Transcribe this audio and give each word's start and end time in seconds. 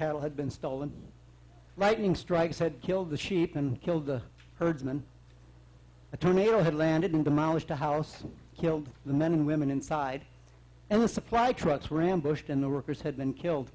cattle 0.00 0.20
had 0.22 0.34
been 0.34 0.50
stolen. 0.50 0.90
Lightning 1.76 2.14
strikes 2.14 2.58
had 2.58 2.80
killed 2.80 3.10
the 3.10 3.18
sheep 3.18 3.54
and 3.54 3.78
killed 3.82 4.06
the 4.06 4.22
herdsmen. 4.58 5.02
A 6.14 6.16
tornado 6.16 6.62
had 6.62 6.74
landed 6.74 7.12
and 7.12 7.22
demolished 7.22 7.70
a 7.70 7.76
house, 7.76 8.24
killed 8.58 8.88
the 9.04 9.12
men 9.12 9.34
and 9.34 9.46
women 9.46 9.70
inside. 9.70 10.22
And 10.88 11.02
the 11.02 11.08
supply 11.08 11.52
trucks 11.52 11.90
were 11.90 12.00
ambushed 12.00 12.48
and 12.48 12.62
the 12.62 12.68
workers 12.70 13.02
had 13.02 13.18
been 13.18 13.34
killed. 13.34 13.70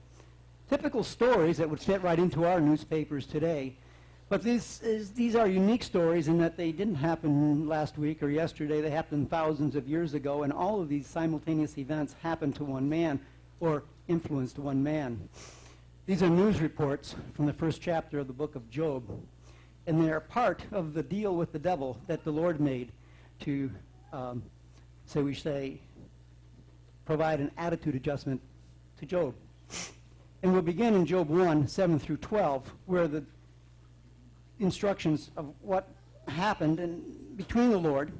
Typical 0.67 1.03
stories 1.03 1.57
that 1.57 1.69
would 1.69 1.79
fit 1.79 2.01
right 2.01 2.17
into 2.17 2.43
our 2.43 2.59
newspapers 2.59 3.27
today. 3.27 3.75
But 4.27 4.41
these, 4.41 4.81
is, 4.81 5.11
these 5.11 5.35
are 5.35 5.47
unique 5.47 5.83
stories 5.83 6.27
in 6.27 6.39
that 6.39 6.57
they 6.57 6.71
didn't 6.71 6.95
happen 6.95 7.67
last 7.67 7.99
week 7.99 8.23
or 8.23 8.29
yesterday. 8.29 8.81
They 8.81 8.89
happened 8.89 9.29
thousands 9.29 9.75
of 9.75 9.87
years 9.87 10.15
ago, 10.15 10.41
and 10.41 10.51
all 10.51 10.81
of 10.81 10.89
these 10.89 11.05
simultaneous 11.05 11.77
events 11.77 12.15
happened 12.23 12.55
to 12.55 12.63
one 12.63 12.89
man 12.89 13.19
or 13.59 13.83
influenced 14.07 14.57
one 14.57 14.81
man. 14.81 15.29
These 16.07 16.21
are 16.21 16.29
news 16.29 16.61
reports 16.61 17.15
from 17.33 17.47
the 17.47 17.53
first 17.53 17.81
chapter 17.81 18.19
of 18.19 18.27
the 18.27 18.33
book 18.33 18.53
of 18.53 18.69
Job, 18.69 19.09
and 19.87 19.99
they 19.99 20.11
are 20.11 20.19
part 20.19 20.61
of 20.71 20.93
the 20.93 21.01
deal 21.01 21.35
with 21.35 21.51
the 21.51 21.57
devil 21.57 21.99
that 22.05 22.23
the 22.23 22.29
Lord 22.29 22.61
made 22.61 22.91
to, 23.39 23.71
um, 24.13 24.43
so 25.07 25.23
we 25.23 25.33
say, 25.33 25.81
provide 27.05 27.39
an 27.39 27.49
attitude 27.57 27.95
adjustment 27.95 28.39
to 28.99 29.07
Job. 29.07 29.33
And 30.43 30.53
we'll 30.53 30.61
begin 30.61 30.93
in 30.93 31.07
Job 31.07 31.27
1, 31.27 31.67
7 31.67 31.97
through 31.97 32.17
12, 32.17 32.71
where 32.85 33.07
the 33.07 33.25
instructions 34.59 35.31
of 35.35 35.55
what 35.63 35.87
happened 36.27 36.79
in, 36.79 37.01
between 37.35 37.71
the 37.71 37.79
Lord 37.79 38.11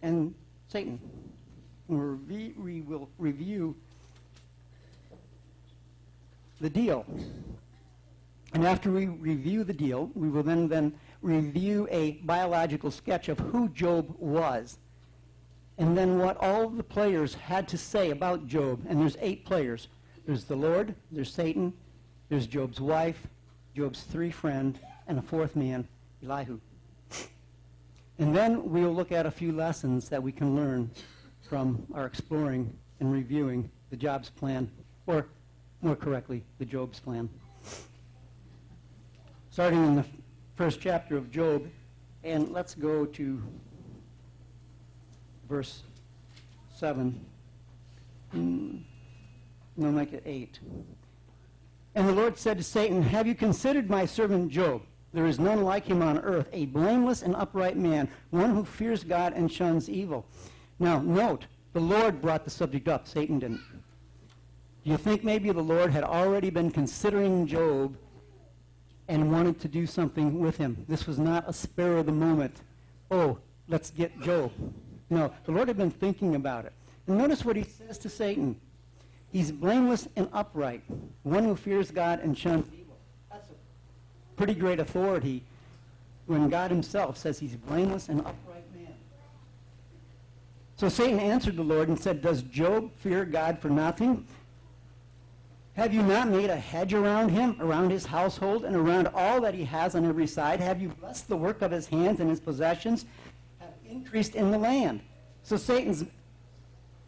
and 0.00 0.34
Satan. 0.68 0.98
We, 1.90 2.54
we 2.56 2.82
will 2.82 3.08
review 3.18 3.74
the 6.60 6.70
deal. 6.70 7.04
And 8.52 8.64
after 8.64 8.92
we 8.92 9.06
review 9.06 9.64
the 9.64 9.72
deal, 9.72 10.08
we 10.14 10.28
will 10.28 10.44
then, 10.44 10.68
then 10.68 10.94
review 11.20 11.88
a 11.90 12.12
biological 12.22 12.92
sketch 12.92 13.28
of 13.28 13.40
who 13.40 13.68
Job 13.70 14.14
was. 14.18 14.78
And 15.78 15.98
then 15.98 16.18
what 16.18 16.36
all 16.36 16.68
the 16.68 16.84
players 16.84 17.34
had 17.34 17.66
to 17.68 17.78
say 17.78 18.10
about 18.10 18.46
Job. 18.46 18.84
And 18.88 19.00
there's 19.00 19.16
eight 19.20 19.44
players. 19.44 19.88
There's 20.26 20.44
the 20.44 20.54
Lord, 20.54 20.94
there's 21.10 21.32
Satan, 21.32 21.72
there's 22.28 22.46
Job's 22.46 22.80
wife, 22.80 23.26
Job's 23.74 24.02
three 24.02 24.30
friends, 24.30 24.78
and 25.08 25.18
a 25.18 25.22
fourth 25.22 25.56
man, 25.56 25.88
Elihu. 26.24 26.60
And 28.20 28.36
then 28.36 28.70
we'll 28.70 28.94
look 28.94 29.10
at 29.10 29.26
a 29.26 29.30
few 29.30 29.50
lessons 29.50 30.08
that 30.10 30.22
we 30.22 30.30
can 30.30 30.54
learn 30.54 30.90
from 31.50 31.84
our 31.94 32.06
exploring 32.06 32.72
and 33.00 33.12
reviewing 33.12 33.68
the 33.90 33.96
Job's 33.96 34.30
plan, 34.30 34.70
or 35.08 35.26
more 35.82 35.96
correctly, 35.96 36.44
the 36.60 36.64
Job's 36.64 37.00
plan. 37.00 37.28
Starting 39.50 39.84
in 39.84 39.96
the 39.96 40.04
first 40.54 40.80
chapter 40.80 41.16
of 41.16 41.28
Job, 41.28 41.68
and 42.22 42.50
let's 42.50 42.76
go 42.76 43.04
to 43.04 43.42
verse 45.48 45.82
7. 46.76 47.20
Mm. 48.32 48.84
No, 49.76 49.90
make 49.90 50.12
it 50.12 50.22
8. 50.24 50.60
And 51.96 52.08
the 52.08 52.12
Lord 52.12 52.38
said 52.38 52.58
to 52.58 52.62
Satan, 52.62 53.02
Have 53.02 53.26
you 53.26 53.34
considered 53.34 53.90
my 53.90 54.06
servant 54.06 54.52
Job? 54.52 54.82
There 55.12 55.26
is 55.26 55.40
none 55.40 55.64
like 55.64 55.84
him 55.84 56.00
on 56.00 56.18
earth, 56.18 56.48
a 56.52 56.66
blameless 56.66 57.22
and 57.22 57.34
upright 57.34 57.76
man, 57.76 58.08
one 58.30 58.54
who 58.54 58.64
fears 58.64 59.02
God 59.02 59.32
and 59.32 59.50
shuns 59.50 59.90
evil. 59.90 60.24
Now, 60.80 60.98
note, 61.00 61.44
the 61.74 61.80
Lord 61.80 62.20
brought 62.20 62.44
the 62.44 62.50
subject 62.50 62.88
up. 62.88 63.06
Satan 63.06 63.38
didn't. 63.38 63.60
You 64.82 64.96
think 64.96 65.22
maybe 65.22 65.52
the 65.52 65.60
Lord 65.60 65.92
had 65.92 66.04
already 66.04 66.48
been 66.48 66.70
considering 66.70 67.46
Job 67.46 67.96
and 69.06 69.30
wanted 69.30 69.60
to 69.60 69.68
do 69.68 69.86
something 69.86 70.40
with 70.40 70.56
him? 70.56 70.84
This 70.88 71.06
was 71.06 71.18
not 71.18 71.46
a 71.46 71.52
spur 71.52 71.98
of 71.98 72.06
the 72.06 72.12
moment. 72.12 72.62
Oh, 73.10 73.38
let's 73.68 73.90
get 73.90 74.18
Job. 74.22 74.50
No, 75.10 75.30
the 75.44 75.52
Lord 75.52 75.68
had 75.68 75.76
been 75.76 75.90
thinking 75.90 76.34
about 76.34 76.64
it. 76.64 76.72
And 77.06 77.18
notice 77.18 77.44
what 77.44 77.56
he 77.56 77.64
says 77.64 77.98
to 77.98 78.08
Satan. 78.08 78.58
He's 79.30 79.52
blameless 79.52 80.08
and 80.16 80.28
upright, 80.32 80.82
one 81.24 81.44
who 81.44 81.56
fears 81.56 81.90
God 81.90 82.20
and 82.20 82.36
shuns 82.36 82.66
evil. 82.72 82.96
That's 83.30 83.48
a 83.48 84.36
pretty 84.36 84.54
great 84.54 84.80
authority 84.80 85.42
when 86.26 86.48
God 86.48 86.70
himself 86.70 87.18
says 87.18 87.38
he's 87.38 87.54
blameless 87.54 88.08
and 88.08 88.20
upright. 88.20 88.49
So 90.80 90.88
Satan 90.88 91.20
answered 91.20 91.56
the 91.56 91.62
Lord 91.62 91.88
and 91.88 92.00
said, 92.00 92.22
Does 92.22 92.40
Job 92.40 92.90
fear 92.96 93.26
God 93.26 93.58
for 93.58 93.68
nothing? 93.68 94.26
Have 95.74 95.92
you 95.92 96.02
not 96.02 96.28
made 96.28 96.48
a 96.48 96.56
hedge 96.56 96.94
around 96.94 97.28
him, 97.28 97.58
around 97.60 97.90
his 97.90 98.06
household, 98.06 98.64
and 98.64 98.74
around 98.74 99.08
all 99.08 99.42
that 99.42 99.52
he 99.52 99.62
has 99.64 99.94
on 99.94 100.06
every 100.06 100.26
side? 100.26 100.58
Have 100.58 100.80
you 100.80 100.88
blessed 100.88 101.28
the 101.28 101.36
work 101.36 101.60
of 101.60 101.70
his 101.70 101.86
hands 101.86 102.20
and 102.20 102.30
his 102.30 102.40
possessions 102.40 103.04
have 103.58 103.74
increased 103.90 104.34
in 104.34 104.50
the 104.50 104.56
land? 104.56 105.02
So 105.42 105.58
Satan's 105.58 106.06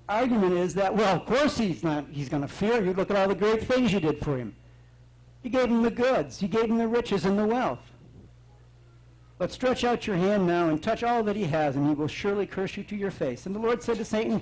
argument 0.06 0.52
is 0.52 0.74
that, 0.74 0.94
well, 0.94 1.16
of 1.16 1.24
course 1.24 1.56
he's 1.56 1.82
not, 1.82 2.04
he's 2.10 2.28
going 2.28 2.42
to 2.42 2.48
fear 2.48 2.84
you. 2.84 2.92
Look 2.92 3.10
at 3.10 3.16
all 3.16 3.28
the 3.28 3.34
great 3.34 3.64
things 3.66 3.90
you 3.90 4.00
did 4.00 4.22
for 4.22 4.36
him. 4.36 4.54
You 5.42 5.48
gave 5.48 5.70
him 5.70 5.80
the 5.80 5.90
goods. 5.90 6.42
You 6.42 6.48
gave 6.48 6.64
him 6.64 6.76
the 6.76 6.88
riches 6.88 7.24
and 7.24 7.38
the 7.38 7.46
wealth. 7.46 7.91
But 9.42 9.50
stretch 9.50 9.82
out 9.82 10.06
your 10.06 10.14
hand 10.14 10.46
now 10.46 10.68
and 10.68 10.80
touch 10.80 11.02
all 11.02 11.24
that 11.24 11.34
he 11.34 11.42
has, 11.42 11.74
and 11.74 11.88
he 11.88 11.94
will 11.94 12.06
surely 12.06 12.46
curse 12.46 12.76
you 12.76 12.84
to 12.84 12.94
your 12.94 13.10
face. 13.10 13.44
And 13.44 13.52
the 13.52 13.58
Lord 13.58 13.82
said 13.82 13.96
to 13.96 14.04
Satan, 14.04 14.40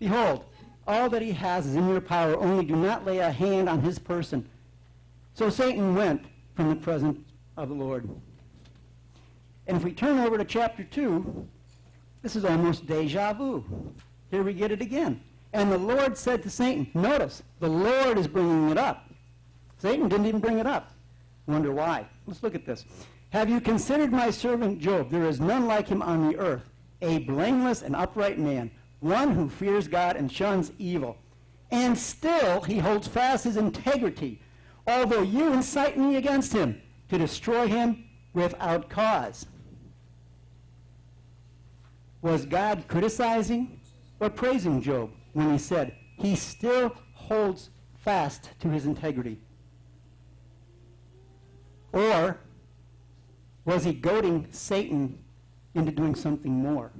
Behold, 0.00 0.44
all 0.84 1.08
that 1.10 1.22
he 1.22 1.30
has 1.30 1.64
is 1.64 1.76
in 1.76 1.88
your 1.88 2.00
power, 2.00 2.36
only 2.36 2.64
do 2.64 2.74
not 2.74 3.06
lay 3.06 3.18
a 3.18 3.30
hand 3.30 3.68
on 3.68 3.80
his 3.80 4.00
person. 4.00 4.44
So 5.34 5.48
Satan 5.48 5.94
went 5.94 6.24
from 6.56 6.70
the 6.70 6.74
presence 6.74 7.20
of 7.56 7.68
the 7.68 7.76
Lord. 7.76 8.08
And 9.68 9.76
if 9.76 9.84
we 9.84 9.92
turn 9.92 10.18
over 10.18 10.36
to 10.36 10.44
chapter 10.44 10.82
2, 10.82 11.46
this 12.22 12.34
is 12.34 12.44
almost 12.44 12.88
deja 12.88 13.32
vu. 13.32 13.64
Here 14.32 14.42
we 14.42 14.54
get 14.54 14.72
it 14.72 14.82
again. 14.82 15.20
And 15.52 15.70
the 15.70 15.78
Lord 15.78 16.18
said 16.18 16.42
to 16.42 16.50
Satan, 16.50 16.90
notice, 16.94 17.44
the 17.60 17.70
Lord 17.70 18.18
is 18.18 18.26
bringing 18.26 18.70
it 18.70 18.76
up. 18.76 19.08
Satan 19.78 20.08
didn't 20.08 20.26
even 20.26 20.40
bring 20.40 20.58
it 20.58 20.66
up. 20.66 20.90
Wonder 21.46 21.70
why. 21.70 22.08
Let's 22.26 22.42
look 22.42 22.56
at 22.56 22.66
this. 22.66 22.84
Have 23.30 23.48
you 23.48 23.60
considered 23.60 24.12
my 24.12 24.30
servant 24.30 24.80
Job? 24.80 25.10
There 25.10 25.26
is 25.26 25.40
none 25.40 25.66
like 25.66 25.88
him 25.88 26.02
on 26.02 26.28
the 26.28 26.38
earth, 26.38 26.70
a 27.00 27.18
blameless 27.20 27.82
and 27.82 27.94
upright 27.94 28.38
man, 28.38 28.70
one 29.00 29.34
who 29.34 29.48
fears 29.48 29.88
God 29.88 30.16
and 30.16 30.30
shuns 30.30 30.72
evil. 30.78 31.16
And 31.70 31.96
still 31.96 32.60
he 32.62 32.78
holds 32.78 33.06
fast 33.06 33.44
his 33.44 33.56
integrity, 33.56 34.40
although 34.86 35.22
you 35.22 35.52
incite 35.52 35.96
me 35.96 36.16
against 36.16 36.52
him 36.52 36.80
to 37.08 37.18
destroy 37.18 37.68
him 37.68 38.04
without 38.34 38.90
cause. 38.90 39.46
Was 42.22 42.44
God 42.44 42.84
criticizing? 42.88 43.80
or 44.20 44.28
praising 44.28 44.80
Job 44.82 45.10
when 45.32 45.50
he 45.50 45.58
said 45.58 45.96
he 46.18 46.36
still 46.36 46.94
holds 47.14 47.70
fast 47.96 48.50
to 48.60 48.68
his 48.68 48.86
integrity? 48.86 49.38
Or 51.92 52.38
was 53.70 53.84
he 53.84 53.92
goading 53.92 54.48
Satan 54.50 55.18
into 55.74 55.92
doing 55.92 56.14
something 56.14 56.52
more? 56.52 56.90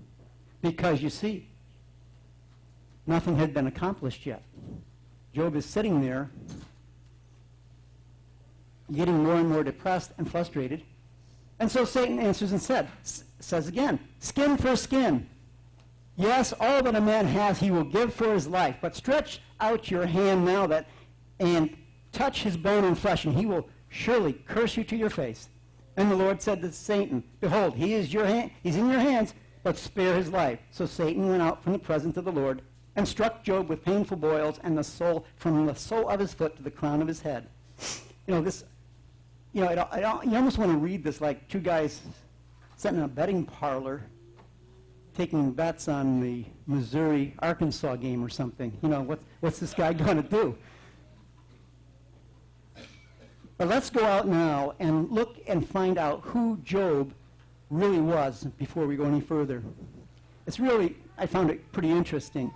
Because 0.63 1.03
you 1.03 1.11
see, 1.11 1.49
nothing 3.07 3.37
had 3.37 3.53
been 3.53 3.67
accomplished 3.67 4.25
yet. 4.25 4.43
Job 5.35 5.57
is 5.57 5.65
sitting 5.67 6.01
there 6.01 6.31
getting 8.93 9.23
more 9.23 9.37
and 9.37 9.49
more 9.49 9.65
depressed 9.65 10.13
and 10.19 10.31
frustrated. 10.31 10.83
And 11.59 11.71
so 11.71 11.85
Satan 11.85 12.19
answers 12.19 12.53
and 12.53 12.61
said, 12.61 12.89
says 13.03 13.69
again, 13.69 13.99
skin 14.19 14.57
for 14.57 14.77
skin, 14.77 15.29
Yes, 16.17 16.53
all 16.61 16.83
that 16.83 16.95
a 16.95 17.01
man 17.01 17.25
has 17.27 17.59
he 17.59 17.71
will 17.71 17.85
give 17.85 18.13
for 18.13 18.35
his 18.35 18.47
life, 18.47 18.77
but 18.83 18.95
stretch 18.95 19.41
out 19.59 19.91
your 19.91 20.05
hand 20.05 20.45
now 20.45 20.67
that 20.67 20.87
and 21.39 21.75
touch 22.13 22.43
his 22.43 22.59
bone 22.59 22.85
and 22.85 22.99
flesh, 22.99 23.25
and 23.25 23.35
he 23.35 23.47
will 23.47 23.67
surely 23.89 24.35
curse 24.35 24.77
you 24.77 24.85
to 24.85 24.97
your 24.97 25.09
face. 25.09 25.49
And 25.97 26.11
the 26.11 26.17
Lord 26.17 26.41
said 26.41 26.63
to 26.63 26.73
Satan, 26.73 27.23
Behold, 27.41 27.75
he 27.75 27.95
is 27.95 28.13
your 28.13 28.27
hand, 28.27 28.51
he's 28.63 28.77
in 28.77 28.91
your 28.91 29.01
hands, 29.01 29.35
but 29.63 29.77
spare 29.77 30.15
his 30.15 30.31
life. 30.31 30.59
So 30.71 30.87
Satan 30.87 31.29
went 31.29 31.43
out 31.43 31.63
from 31.63 31.73
the 31.73 31.79
presence 31.79 32.17
of 32.17 32.25
the 32.25 32.33
Lord 32.33 32.63
and 32.97 33.07
struck 33.07 33.43
Job 33.43 33.69
with 33.69 33.85
painful 33.85 34.17
boils 34.17 34.61
and 34.63 34.77
the 34.77 34.85
sole 34.85 35.25
from 35.37 35.67
the 35.67 35.75
sole 35.75 36.09
of 36.09 36.21
his 36.21 36.33
foot 36.33 36.57
to 36.57 36.63
the 36.63 36.71
crown 36.71 37.03
of 37.03 37.09
his 37.09 37.21
head. 37.21 37.49
You 38.27 38.35
know, 38.35 38.41
this, 38.41 38.65
you 39.53 39.63
know, 39.63 39.69
I, 39.69 40.03
I, 40.03 40.23
you 40.23 40.37
almost 40.37 40.59
want 40.59 40.71
to 40.73 40.79
read 40.79 41.05
this 41.05 41.21
like 41.21 41.49
two 41.49 41.61
guys 41.61 42.01
sitting 42.77 42.99
in 42.99 43.05
a 43.05 43.09
betting 43.09 43.45
parlor 43.45 44.03
taking 45.17 45.53
bets 45.53 45.89
on 45.89 46.21
the 46.21 46.45
Missouri 46.67 47.35
Arkansas 47.41 47.97
game 47.97 48.25
or 48.25 48.29
something. 48.29 48.73
You 48.83 48.89
know, 48.89 49.03
what, 49.03 49.21
what's 49.41 49.59
this 49.59 49.75
guy 49.75 49.93
going 49.93 50.23
to 50.23 50.29
do? 50.29 50.57
But 53.61 53.69
let's 53.69 53.91
go 53.91 54.07
out 54.07 54.27
now 54.27 54.73
and 54.79 55.11
look 55.11 55.37
and 55.47 55.69
find 55.69 55.99
out 55.99 56.23
who 56.23 56.59
Job 56.65 57.13
really 57.69 58.01
was 58.01 58.45
before 58.57 58.87
we 58.87 58.97
go 58.97 59.05
any 59.05 59.21
further. 59.21 59.63
It's 60.47 60.59
really, 60.59 60.97
I 61.19 61.27
found 61.27 61.51
it 61.51 61.71
pretty 61.71 61.91
interesting. 61.91 62.51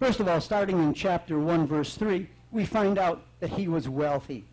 First 0.00 0.18
of 0.18 0.26
all, 0.26 0.40
starting 0.40 0.82
in 0.82 0.92
chapter 0.92 1.38
1, 1.38 1.68
verse 1.68 1.94
3, 1.94 2.28
we 2.50 2.64
find 2.64 2.98
out 2.98 3.22
that 3.38 3.50
he 3.50 3.68
was 3.68 3.88
wealthy. 3.88 4.44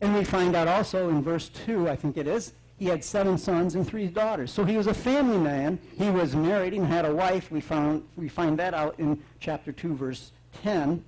And 0.00 0.12
we 0.16 0.24
find 0.24 0.56
out 0.56 0.66
also 0.66 1.10
in 1.10 1.22
verse 1.22 1.48
2, 1.50 1.88
I 1.88 1.94
think 1.94 2.16
it 2.16 2.26
is, 2.26 2.54
he 2.76 2.86
had 2.86 3.04
seven 3.04 3.38
sons 3.38 3.76
and 3.76 3.86
three 3.86 4.08
daughters. 4.08 4.50
So 4.50 4.64
he 4.64 4.76
was 4.76 4.88
a 4.88 4.94
family 4.94 5.38
man. 5.38 5.78
He 5.96 6.10
was 6.10 6.34
married 6.34 6.72
and 6.72 6.84
had 6.84 7.04
a 7.04 7.14
wife. 7.14 7.52
We, 7.52 7.60
found, 7.60 8.02
we 8.16 8.28
find 8.28 8.58
that 8.58 8.74
out 8.74 8.98
in 8.98 9.22
chapter 9.38 9.70
2, 9.70 9.94
verse 9.94 10.32
10. 10.64 11.04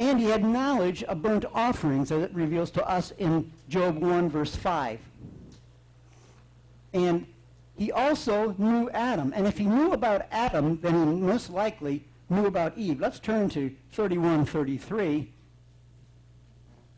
And 0.00 0.18
he 0.18 0.26
had 0.26 0.42
knowledge 0.42 1.02
of 1.04 1.20
burnt 1.20 1.44
offerings, 1.54 2.10
as 2.10 2.22
it 2.22 2.34
reveals 2.34 2.70
to 2.72 2.88
us 2.88 3.12
in 3.18 3.52
Job 3.68 3.98
1, 3.98 4.30
verse 4.30 4.56
5. 4.56 4.98
And 6.94 7.26
he 7.76 7.92
also 7.92 8.54
knew 8.56 8.88
Adam. 8.90 9.32
And 9.36 9.46
if 9.46 9.58
he 9.58 9.66
knew 9.66 9.92
about 9.92 10.26
Adam, 10.30 10.80
then 10.80 10.94
he 10.94 11.20
most 11.20 11.50
likely 11.50 12.02
knew 12.30 12.46
about 12.46 12.78
Eve. 12.78 12.98
Let's 12.98 13.18
turn 13.18 13.50
to 13.50 13.70
31, 13.92 14.46
33 14.46 15.30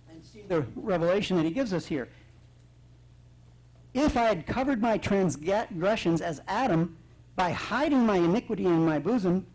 and 0.09 0.25
see 0.25 0.43
the 0.43 0.65
revelation 0.77 1.37
that 1.39 1.45
he 1.45 1.51
gives 1.51 1.73
us 1.73 1.87
here. 1.87 2.09
If 3.95 4.17
I 4.17 4.25
had 4.25 4.47
covered 4.47 4.81
my 4.81 4.97
transgressions 4.97 6.21
as 6.21 6.41
Adam 6.47 6.97
by 7.35 7.51
hiding 7.51 8.07
my 8.07 8.17
iniquity 8.17 8.67
in 8.67 8.87
my 8.87 8.99
bosom, 8.99 9.47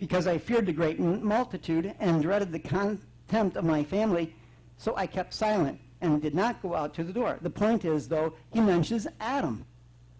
because 0.00 0.26
I 0.26 0.38
feared 0.38 0.64
the 0.64 0.72
great 0.72 0.98
multitude 0.98 1.94
and 2.00 2.22
dreaded 2.22 2.50
the 2.50 2.58
contempt 2.58 3.56
of 3.56 3.64
my 3.64 3.84
family, 3.84 4.34
so 4.78 4.96
I 4.96 5.06
kept 5.06 5.34
silent 5.34 5.78
and 6.00 6.22
did 6.22 6.34
not 6.34 6.62
go 6.62 6.74
out 6.74 6.94
to 6.94 7.04
the 7.04 7.12
door. 7.12 7.38
The 7.42 7.50
point 7.50 7.84
is, 7.84 8.08
though, 8.08 8.32
he 8.50 8.60
mentions 8.60 9.06
Adam. 9.20 9.66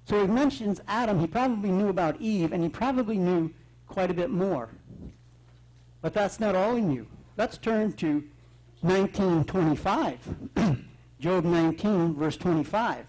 So 0.04 0.20
he 0.20 0.26
mentions 0.26 0.82
Adam. 0.86 1.18
He 1.18 1.26
probably 1.26 1.70
knew 1.70 1.88
about 1.88 2.20
Eve, 2.20 2.52
and 2.52 2.62
he 2.62 2.68
probably 2.68 3.16
knew 3.16 3.50
quite 3.88 4.10
a 4.10 4.14
bit 4.14 4.28
more. 4.28 4.68
But 6.02 6.12
that's 6.12 6.38
not 6.38 6.54
all 6.54 6.76
he 6.76 6.82
knew. 6.82 7.06
Let's 7.38 7.56
turn 7.56 7.94
to 7.94 8.22
1925. 8.82 10.18
Job 11.20 11.44
19, 11.44 12.14
verse 12.14 12.36
25. 12.36 13.06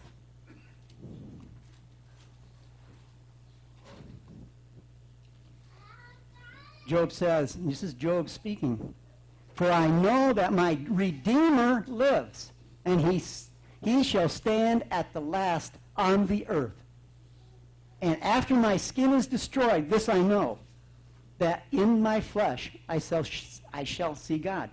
Job 6.92 7.14
says, 7.14 7.56
and 7.56 7.72
this 7.72 7.84
is 7.84 7.94
Job 7.94 8.28
speaking, 8.28 8.94
For 9.54 9.72
I 9.72 9.88
know 9.88 10.34
that 10.34 10.52
my 10.52 10.78
Redeemer 10.90 11.86
lives, 11.88 12.52
and 12.84 13.00
he, 13.00 13.24
he 13.82 14.04
shall 14.04 14.28
stand 14.28 14.84
at 14.92 15.14
the 15.14 15.22
last 15.22 15.76
on 15.96 16.28
the 16.28 16.46
earth. 16.50 16.84
And 18.02 18.22
after 18.22 18.56
my 18.56 18.76
skin 18.76 19.14
is 19.14 19.26
destroyed, 19.26 19.90
this 19.90 20.10
I 20.10 20.20
know, 20.20 20.60
that 21.38 21.64
in 21.72 22.02
my 22.02 22.20
flesh 22.20 22.76
I 22.90 23.00
shall, 23.00 23.24
I 23.72 23.86
shall 23.86 24.14
see 24.14 24.38
God. 24.38 24.70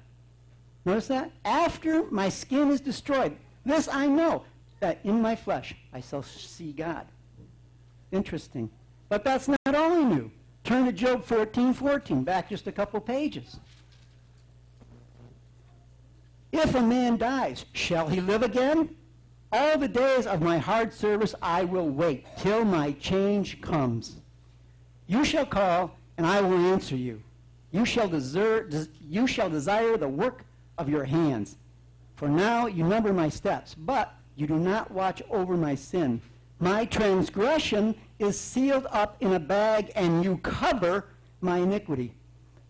Notice 0.84 1.06
that? 1.06 1.30
After 1.44 2.10
my 2.10 2.30
skin 2.30 2.72
is 2.72 2.80
destroyed, 2.80 3.36
this 3.64 3.86
I 3.86 4.08
know, 4.08 4.42
that 4.80 4.98
in 5.04 5.22
my 5.22 5.36
flesh 5.36 5.72
I 5.92 6.00
shall 6.00 6.24
see 6.24 6.72
God. 6.72 7.06
Interesting. 8.10 8.70
But 9.08 9.22
that's 9.22 9.46
not 9.46 9.72
all 9.72 9.94
he 9.94 10.04
knew. 10.04 10.32
Turn 10.68 10.84
to 10.84 10.92
Job 10.92 11.24
14, 11.24 11.72
14, 11.72 12.24
back 12.24 12.50
just 12.50 12.66
a 12.66 12.72
couple 12.72 13.00
pages. 13.00 13.58
If 16.52 16.74
a 16.74 16.82
man 16.82 17.16
dies, 17.16 17.64
shall 17.72 18.06
he 18.06 18.20
live 18.20 18.42
again? 18.42 18.94
All 19.50 19.78
the 19.78 19.88
days 19.88 20.26
of 20.26 20.42
my 20.42 20.58
hard 20.58 20.92
service 20.92 21.34
I 21.40 21.64
will 21.64 21.88
wait 21.88 22.26
till 22.36 22.66
my 22.66 22.92
change 22.92 23.62
comes. 23.62 24.16
You 25.06 25.24
shall 25.24 25.46
call, 25.46 25.96
and 26.18 26.26
I 26.26 26.42
will 26.42 26.58
answer 26.58 26.96
you. 26.96 27.22
You 27.70 27.86
shall, 27.86 28.08
desert, 28.08 28.68
des- 28.68 28.88
you 29.08 29.26
shall 29.26 29.48
desire 29.48 29.96
the 29.96 30.06
work 30.06 30.44
of 30.76 30.90
your 30.90 31.04
hands. 31.04 31.56
For 32.16 32.28
now 32.28 32.66
you 32.66 32.84
number 32.84 33.14
my 33.14 33.30
steps, 33.30 33.74
but 33.74 34.12
you 34.36 34.46
do 34.46 34.58
not 34.58 34.90
watch 34.90 35.22
over 35.30 35.56
my 35.56 35.74
sin. 35.74 36.20
My 36.60 36.84
transgression 36.84 37.94
is 38.18 38.38
sealed 38.38 38.86
up 38.90 39.16
in 39.20 39.32
a 39.34 39.38
bag, 39.38 39.92
and 39.94 40.24
you 40.24 40.38
cover 40.38 41.06
my 41.40 41.58
iniquity. 41.58 42.14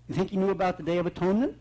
You 0.08 0.14
think 0.14 0.32
you 0.32 0.38
knew 0.38 0.50
about 0.50 0.76
the 0.76 0.82
Day 0.82 0.98
of 0.98 1.06
Atonement? 1.06 1.56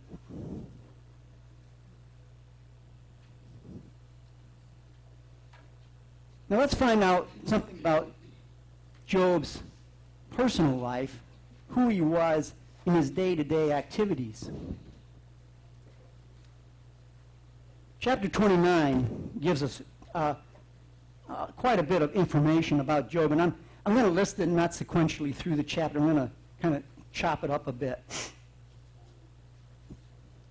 Now 6.49 6.59
let's 6.59 6.73
find 6.73 7.03
out 7.03 7.29
something 7.45 7.77
about 7.79 8.11
Job's 9.05 9.63
personal 10.31 10.77
life, 10.77 11.19
who 11.69 11.89
he 11.89 12.01
was 12.01 12.53
in 12.85 12.93
his 12.93 13.09
day-to-day 13.09 13.71
activities. 13.71 14.49
Chapter 17.99 18.29
29 18.29 19.31
gives 19.41 19.63
us 19.63 19.81
uh, 20.13 20.35
uh, 21.29 21.47
quite 21.47 21.79
a 21.79 21.83
bit 21.83 22.01
of 22.01 22.13
information 22.13 22.79
about 22.79 23.09
Job, 23.09 23.31
and 23.31 23.41
I'm, 23.41 23.55
I'm 23.85 23.93
going 23.93 24.05
to 24.05 24.11
list 24.11 24.39
it 24.39 24.47
not 24.47 24.71
sequentially 24.71 25.33
through 25.33 25.55
the 25.55 25.63
chapter. 25.63 25.99
I'm 25.99 26.13
going 26.13 26.27
to 26.27 26.31
kind 26.61 26.75
of 26.75 26.83
chop 27.11 27.43
it 27.43 27.51
up 27.51 27.67
a 27.67 27.71
bit. 27.71 28.03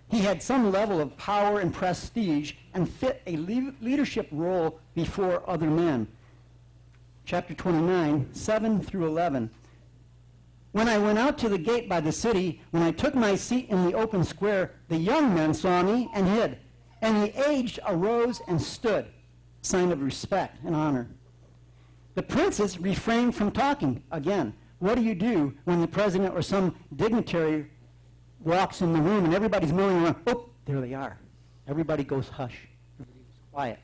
He 0.08 0.20
had 0.20 0.42
some 0.42 0.70
level 0.70 1.00
of 1.00 1.16
power 1.16 1.60
and 1.60 1.74
prestige 1.74 2.52
and 2.74 2.88
fit 2.88 3.22
a 3.26 3.36
le- 3.36 3.74
leadership 3.80 4.28
role 4.30 4.78
before 4.94 5.42
other 5.48 5.66
men. 5.66 6.06
Chapter 7.24 7.54
29, 7.54 8.28
7 8.32 8.80
through 8.82 9.06
11. 9.06 9.50
When 10.72 10.88
I 10.88 10.98
went 10.98 11.18
out 11.18 11.38
to 11.38 11.48
the 11.48 11.58
gate 11.58 11.88
by 11.88 12.00
the 12.00 12.12
city, 12.12 12.60
when 12.70 12.82
I 12.82 12.92
took 12.92 13.14
my 13.14 13.34
seat 13.34 13.68
in 13.68 13.84
the 13.84 13.94
open 13.94 14.22
square, 14.22 14.74
the 14.88 14.96
young 14.96 15.34
men 15.34 15.54
saw 15.54 15.82
me 15.82 16.08
and 16.14 16.28
hid, 16.28 16.58
and 17.00 17.22
the 17.22 17.48
aged 17.48 17.80
arose 17.86 18.40
and 18.46 18.60
stood 18.60 19.06
sign 19.66 19.92
of 19.92 20.02
respect 20.02 20.58
and 20.64 20.74
honor. 20.74 21.08
The 22.14 22.22
princes 22.22 22.78
refrained 22.78 23.34
from 23.34 23.50
talking. 23.50 24.02
Again, 24.10 24.54
what 24.78 24.94
do 24.94 25.02
you 25.02 25.14
do 25.14 25.54
when 25.64 25.80
the 25.80 25.88
president 25.88 26.34
or 26.34 26.42
some 26.42 26.74
dignitary 26.94 27.70
walks 28.40 28.80
in 28.80 28.92
the 28.92 29.00
room 29.00 29.24
and 29.24 29.34
everybody's 29.34 29.72
milling 29.72 30.02
around? 30.02 30.16
Oh, 30.26 30.48
there 30.64 30.80
they 30.80 30.94
are. 30.94 31.18
Everybody 31.68 32.04
goes 32.04 32.28
hush. 32.28 32.56
Everybody 32.98 33.20
quiet. 33.52 33.78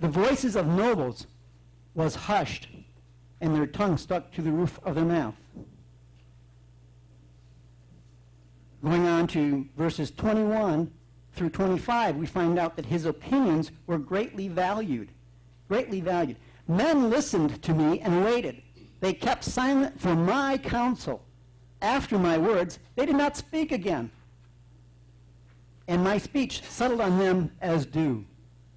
The 0.00 0.08
voices 0.08 0.56
of 0.56 0.66
nobles 0.66 1.26
was 1.94 2.14
hushed, 2.14 2.68
and 3.40 3.54
their 3.54 3.66
tongue 3.66 3.96
stuck 3.96 4.32
to 4.32 4.42
the 4.42 4.50
roof 4.50 4.80
of 4.84 4.94
their 4.94 5.04
mouth. 5.04 5.34
Going 8.82 9.06
on 9.06 9.26
to 9.28 9.66
verses 9.76 10.10
21 10.10 10.90
through 11.38 11.50
25, 11.50 12.16
we 12.16 12.26
find 12.26 12.58
out 12.58 12.74
that 12.74 12.84
his 12.84 13.06
opinions 13.06 13.70
were 13.86 13.96
greatly 13.96 14.48
valued. 14.48 15.12
Greatly 15.68 16.00
valued. 16.00 16.36
Men 16.66 17.10
listened 17.10 17.62
to 17.62 17.72
me 17.72 18.00
and 18.00 18.24
waited. 18.24 18.60
They 19.00 19.12
kept 19.12 19.44
silent 19.44 20.00
for 20.00 20.16
my 20.16 20.58
counsel. 20.58 21.24
After 21.80 22.18
my 22.18 22.36
words, 22.36 22.80
they 22.96 23.06
did 23.06 23.14
not 23.14 23.36
speak 23.36 23.70
again. 23.70 24.10
And 25.86 26.02
my 26.02 26.18
speech 26.18 26.62
settled 26.64 27.00
on 27.00 27.18
them 27.18 27.52
as 27.60 27.86
dew. 27.86 28.26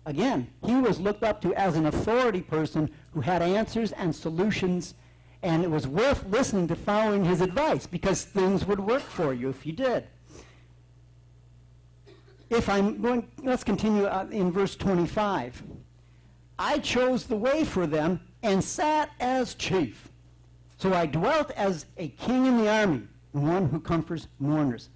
Again, 0.06 0.48
he 0.64 0.76
was 0.76 1.00
looked 1.00 1.24
up 1.24 1.42
to 1.42 1.56
as 1.56 1.76
an 1.76 1.88
authority 1.88 2.42
person 2.42 2.92
who 3.12 3.22
had 3.22 3.42
answers 3.42 3.92
and 3.94 4.16
solutions, 4.16 4.94
and 5.42 5.64
it 5.64 5.72
was 5.72 5.88
worth 5.88 6.24
listening 6.28 6.68
to 6.68 6.76
following 6.76 7.26
his 7.26 7.42
advice 7.42 7.88
because 7.88 8.24
things 8.24 8.66
would 8.66 8.80
work 8.80 9.02
for 9.02 9.34
you 9.34 9.50
if 9.50 9.66
you 9.66 9.74
did 9.74 10.08
if 12.52 12.68
I'm 12.68 13.02
going, 13.02 13.28
let's 13.44 13.64
continue 13.64 14.06
uh, 14.06 14.28
in 14.30 14.52
verse 14.52 14.76
25. 14.76 15.64
I 16.60 16.80
chose 16.80 17.26
the 17.26 17.36
way 17.36 17.64
for 17.64 17.88
them 17.88 18.20
and 18.44 18.62
sat 18.62 19.10
as 19.22 19.56
chief. 19.56 20.10
So 20.78 20.94
I 20.94 21.06
dwelt 21.06 21.52
as 21.52 21.86
a 21.98 22.10
king 22.10 22.46
in 22.46 22.58
the 22.58 22.70
army, 22.70 23.04
one 23.32 23.70
who 23.70 23.80
comforts 23.80 24.28
mourners. 24.40 24.90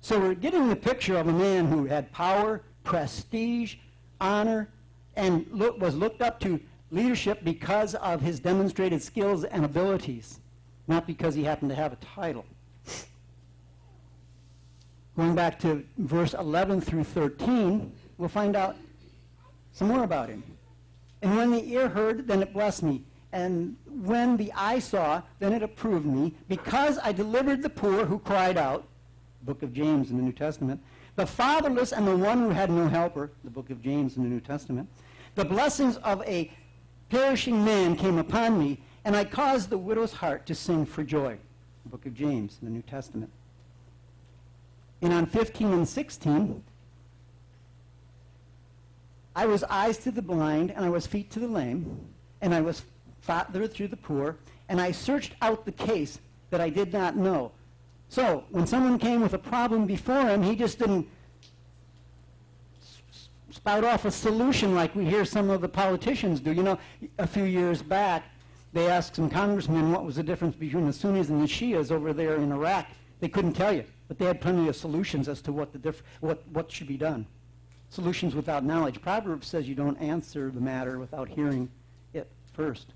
So 0.00 0.20
we're 0.20 0.34
getting 0.34 0.68
the 0.68 0.76
picture 0.76 1.16
of 1.16 1.26
a 1.26 1.32
man 1.32 1.66
who 1.66 1.84
had 1.86 2.12
power, 2.12 2.62
prestige, 2.84 3.74
honor, 4.20 4.70
and 5.16 5.46
look, 5.50 5.80
was 5.80 5.96
looked 5.96 6.22
up 6.22 6.38
to 6.40 6.60
leadership 6.92 7.42
because 7.42 7.96
of 7.96 8.20
his 8.20 8.38
demonstrated 8.38 9.02
skills 9.02 9.42
and 9.44 9.64
abilities, 9.64 10.38
not 10.86 11.08
because 11.08 11.34
he 11.34 11.42
happened 11.42 11.70
to 11.70 11.76
have 11.76 11.92
a 11.92 11.96
title. 11.96 12.44
Going 15.20 15.34
back 15.34 15.58
to 15.58 15.84
verse 15.98 16.32
11 16.32 16.80
through 16.80 17.04
13, 17.04 17.92
we'll 18.16 18.30
find 18.30 18.56
out 18.56 18.74
some 19.70 19.88
more 19.88 20.02
about 20.02 20.30
him. 20.30 20.42
And 21.20 21.36
when 21.36 21.50
the 21.50 21.62
ear 21.70 21.90
heard, 21.90 22.26
then 22.26 22.40
it 22.40 22.54
blessed 22.54 22.84
me. 22.84 23.04
And 23.30 23.76
when 23.86 24.38
the 24.38 24.50
eye 24.56 24.78
saw, 24.78 25.20
then 25.38 25.52
it 25.52 25.62
approved 25.62 26.06
me, 26.06 26.34
because 26.48 26.98
I 27.02 27.12
delivered 27.12 27.60
the 27.60 27.68
poor 27.68 28.06
who 28.06 28.18
cried 28.18 28.56
out, 28.56 28.88
book 29.42 29.62
of 29.62 29.74
James 29.74 30.10
in 30.10 30.16
the 30.16 30.22
New 30.22 30.32
Testament, 30.32 30.82
the 31.16 31.26
fatherless 31.26 31.92
and 31.92 32.06
the 32.06 32.16
one 32.16 32.38
who 32.38 32.48
had 32.48 32.70
no 32.70 32.88
helper, 32.88 33.30
the 33.44 33.50
book 33.50 33.68
of 33.68 33.82
James 33.82 34.16
in 34.16 34.22
the 34.22 34.28
New 34.30 34.40
Testament, 34.40 34.88
the 35.34 35.44
blessings 35.44 35.98
of 35.98 36.22
a 36.22 36.50
perishing 37.10 37.62
man 37.62 37.94
came 37.94 38.16
upon 38.16 38.58
me, 38.58 38.80
and 39.04 39.14
I 39.14 39.26
caused 39.26 39.68
the 39.68 39.76
widow's 39.76 40.14
heart 40.14 40.46
to 40.46 40.54
sing 40.54 40.86
for 40.86 41.04
joy. 41.04 41.36
The 41.82 41.90
book 41.90 42.06
of 42.06 42.14
James 42.14 42.56
in 42.62 42.68
the 42.68 42.72
New 42.72 42.80
Testament. 42.80 43.30
And 45.02 45.12
on 45.12 45.26
15 45.26 45.72
and 45.72 45.88
16, 45.88 46.62
I 49.34 49.46
was 49.46 49.64
eyes 49.64 49.98
to 49.98 50.10
the 50.10 50.22
blind, 50.22 50.70
and 50.72 50.84
I 50.84 50.90
was 50.90 51.06
feet 51.06 51.30
to 51.30 51.40
the 51.40 51.48
lame, 51.48 52.00
and 52.40 52.54
I 52.54 52.60
was 52.60 52.82
father 53.20 53.66
through 53.66 53.88
the 53.88 53.96
poor, 53.96 54.36
and 54.68 54.80
I 54.80 54.90
searched 54.90 55.34
out 55.40 55.64
the 55.64 55.72
case 55.72 56.18
that 56.50 56.60
I 56.60 56.68
did 56.68 56.92
not 56.92 57.16
know. 57.16 57.52
So, 58.08 58.44
when 58.50 58.66
someone 58.66 58.98
came 58.98 59.20
with 59.20 59.34
a 59.34 59.38
problem 59.38 59.86
before 59.86 60.26
him, 60.26 60.42
he 60.42 60.56
just 60.56 60.78
didn't 60.78 61.08
spout 63.50 63.84
off 63.84 64.04
a 64.04 64.10
solution 64.10 64.74
like 64.74 64.94
we 64.94 65.04
hear 65.04 65.24
some 65.24 65.50
of 65.50 65.60
the 65.60 65.68
politicians 65.68 66.40
do. 66.40 66.52
You 66.52 66.62
know, 66.62 66.78
a 67.18 67.26
few 67.26 67.44
years 67.44 67.82
back, 67.82 68.24
they 68.72 68.88
asked 68.88 69.16
some 69.16 69.30
congressmen 69.30 69.92
what 69.92 70.04
was 70.04 70.16
the 70.16 70.22
difference 70.22 70.56
between 70.56 70.86
the 70.86 70.92
Sunnis 70.92 71.28
and 71.28 71.40
the 71.40 71.46
Shias 71.46 71.92
over 71.92 72.12
there 72.12 72.36
in 72.36 72.52
Iraq. 72.52 72.86
They 73.20 73.28
couldn't 73.28 73.52
tell 73.52 73.72
you, 73.72 73.84
but 74.10 74.18
they 74.18 74.24
had 74.24 74.40
plenty 74.40 74.66
of 74.66 74.74
solutions 74.74 75.28
as 75.28 75.40
to 75.40 75.52
what, 75.52 75.72
the 75.72 75.78
diff- 75.78 76.02
what, 76.18 76.42
what 76.48 76.68
should 76.68 76.88
be 76.88 76.96
done. 76.96 77.24
Solutions 77.90 78.34
without 78.34 78.64
knowledge. 78.64 79.00
Proverbs 79.00 79.46
says 79.46 79.68
you 79.68 79.76
don't 79.76 79.96
answer 79.98 80.50
the 80.50 80.60
matter 80.60 80.98
without 80.98 81.28
hearing 81.28 81.70
it 82.12 82.28
first. 82.52 82.88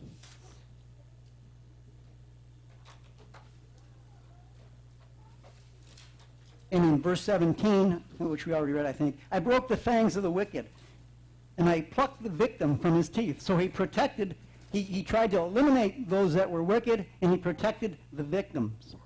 And 6.72 6.84
in 6.84 7.00
verse 7.00 7.20
17, 7.20 8.02
which 8.18 8.44
we 8.44 8.52
already 8.52 8.72
read, 8.72 8.84
I 8.84 8.90
think, 8.90 9.16
I 9.30 9.38
broke 9.38 9.68
the 9.68 9.76
fangs 9.76 10.16
of 10.16 10.24
the 10.24 10.32
wicked, 10.32 10.66
and 11.58 11.68
I 11.68 11.82
plucked 11.82 12.24
the 12.24 12.28
victim 12.28 12.76
from 12.76 12.96
his 12.96 13.08
teeth. 13.08 13.40
So 13.40 13.56
he 13.56 13.68
protected, 13.68 14.34
he, 14.72 14.82
he 14.82 15.04
tried 15.04 15.30
to 15.30 15.38
eliminate 15.38 16.10
those 16.10 16.34
that 16.34 16.50
were 16.50 16.64
wicked, 16.64 17.06
and 17.22 17.30
he 17.30 17.36
protected 17.36 17.98
the 18.12 18.24
victims. 18.24 18.96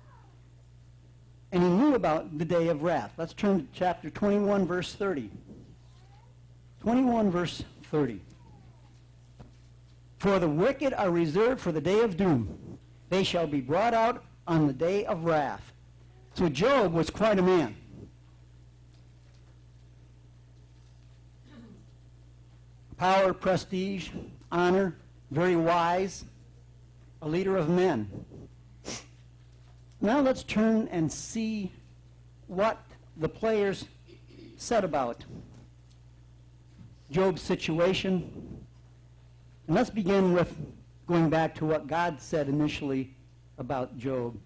And 1.51 1.63
he 1.63 1.69
knew 1.69 1.95
about 1.95 2.37
the 2.37 2.45
day 2.45 2.67
of 2.67 2.83
wrath. 2.83 3.13
Let's 3.17 3.33
turn 3.33 3.59
to 3.59 3.67
chapter 3.73 4.09
21, 4.09 4.67
verse 4.67 4.93
30. 4.93 5.29
21, 6.81 7.31
verse 7.31 7.63
30. 7.91 8.21
For 10.19 10.37
the 10.37 10.49
wicked 10.49 10.93
are 10.93 11.09
reserved 11.09 11.61
for 11.61 11.71
the 11.71 11.81
day 11.81 12.01
of 12.01 12.17
doom. 12.17 12.77
They 13.09 13.23
shall 13.23 13.47
be 13.47 13.61
brought 13.61 13.93
out 13.93 14.23
on 14.47 14.67
the 14.67 14.73
day 14.73 15.05
of 15.05 15.23
wrath. 15.23 15.73
So 16.33 16.49
Job 16.49 16.93
was 16.93 17.09
quite 17.09 17.39
a 17.39 17.41
man. 17.41 17.75
Power, 22.97 23.33
prestige, 23.33 24.09
honor, 24.51 24.97
very 25.31 25.55
wise, 25.55 26.25
a 27.21 27.27
leader 27.27 27.55
of 27.55 27.69
men. 27.69 28.25
Now 30.01 30.21
let's 30.21 30.43
turn 30.43 30.87
and 30.91 31.11
see 31.11 31.71
what 32.47 32.79
the 33.17 33.27
players 33.27 33.85
said 34.57 34.83
about 34.83 35.25
Job's 37.11 37.41
situation. 37.41 38.63
And 39.67 39.75
let's 39.75 39.89
begin 39.89 40.33
with 40.33 40.55
going 41.07 41.29
back 41.29 41.53
to 41.55 41.65
what 41.65 41.87
God 41.87 42.21
said 42.21 42.47
initially 42.47 43.13
about 43.57 43.97
Job. 43.97 44.37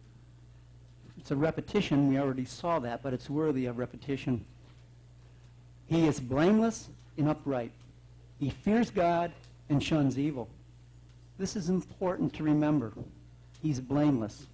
It's 1.18 1.32
a 1.32 1.36
repetition. 1.36 2.10
We 2.10 2.18
already 2.18 2.46
saw 2.46 2.80
that, 2.80 3.04
but 3.04 3.14
it's 3.14 3.30
worthy 3.30 3.68
of 3.68 3.78
repetition. 3.78 4.44
He 5.86 6.08
is 6.08 6.20
blameless 6.20 6.90
and 7.18 7.30
upright. 7.30 7.72
He 8.40 8.50
fears 8.50 8.90
God 8.90 9.32
and 9.70 9.82
shuns 9.82 10.18
evil. 10.18 10.50
This 11.38 11.56
is 11.56 11.70
important 11.70 12.34
to 12.34 12.44
remember. 12.44 12.94
He's 13.62 13.80
blameless. 13.80 14.48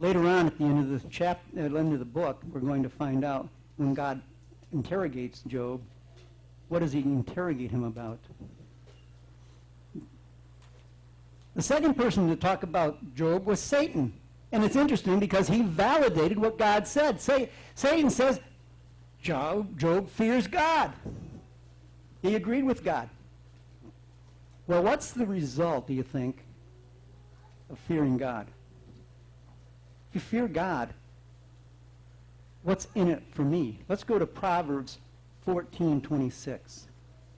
Later 0.00 0.26
on, 0.26 0.46
at 0.46 0.56
the 0.56 0.64
end 0.64 0.78
of 0.78 1.02
the 1.02 1.08
chapter, 1.10 1.60
uh, 1.60 1.66
at 1.66 1.72
the 1.72 1.78
end 1.78 1.92
of 1.92 1.98
the 1.98 2.06
book, 2.06 2.42
we're 2.50 2.60
going 2.60 2.82
to 2.82 2.88
find 2.88 3.22
out 3.22 3.48
when 3.76 3.92
God 3.92 4.20
interrogates 4.72 5.42
Job, 5.42 5.82
what 6.68 6.78
does 6.78 6.92
he 6.92 7.00
interrogate 7.00 7.70
him 7.70 7.84
about? 7.84 8.18
The 11.54 11.62
second 11.62 11.94
person 11.94 12.28
to 12.30 12.36
talk 12.36 12.62
about 12.62 13.14
Job 13.14 13.44
was 13.44 13.60
Satan. 13.60 14.14
And 14.52 14.64
it's 14.64 14.76
interesting 14.76 15.20
because 15.20 15.48
he 15.48 15.62
validated 15.62 16.38
what 16.38 16.56
God 16.56 16.86
said. 16.86 17.20
Say, 17.20 17.50
Satan 17.74 18.08
says, 18.08 18.40
Job, 19.20 19.78
Job 19.78 20.08
fears 20.08 20.46
God. 20.46 20.92
He 22.22 22.36
agreed 22.36 22.64
with 22.64 22.82
God. 22.82 23.10
Well, 24.66 24.82
what's 24.82 25.12
the 25.12 25.26
result, 25.26 25.88
do 25.88 25.92
you 25.92 26.02
think, 26.02 26.44
of 27.68 27.78
fearing 27.80 28.16
God? 28.16 28.46
If 30.10 30.14
you 30.14 30.20
fear 30.20 30.48
God, 30.48 30.92
what's 32.64 32.88
in 32.96 33.08
it 33.08 33.22
for 33.30 33.42
me? 33.42 33.78
Let's 33.88 34.02
go 34.02 34.18
to 34.18 34.26
Proverbs 34.26 34.98
14, 35.44 36.00
26. 36.00 36.88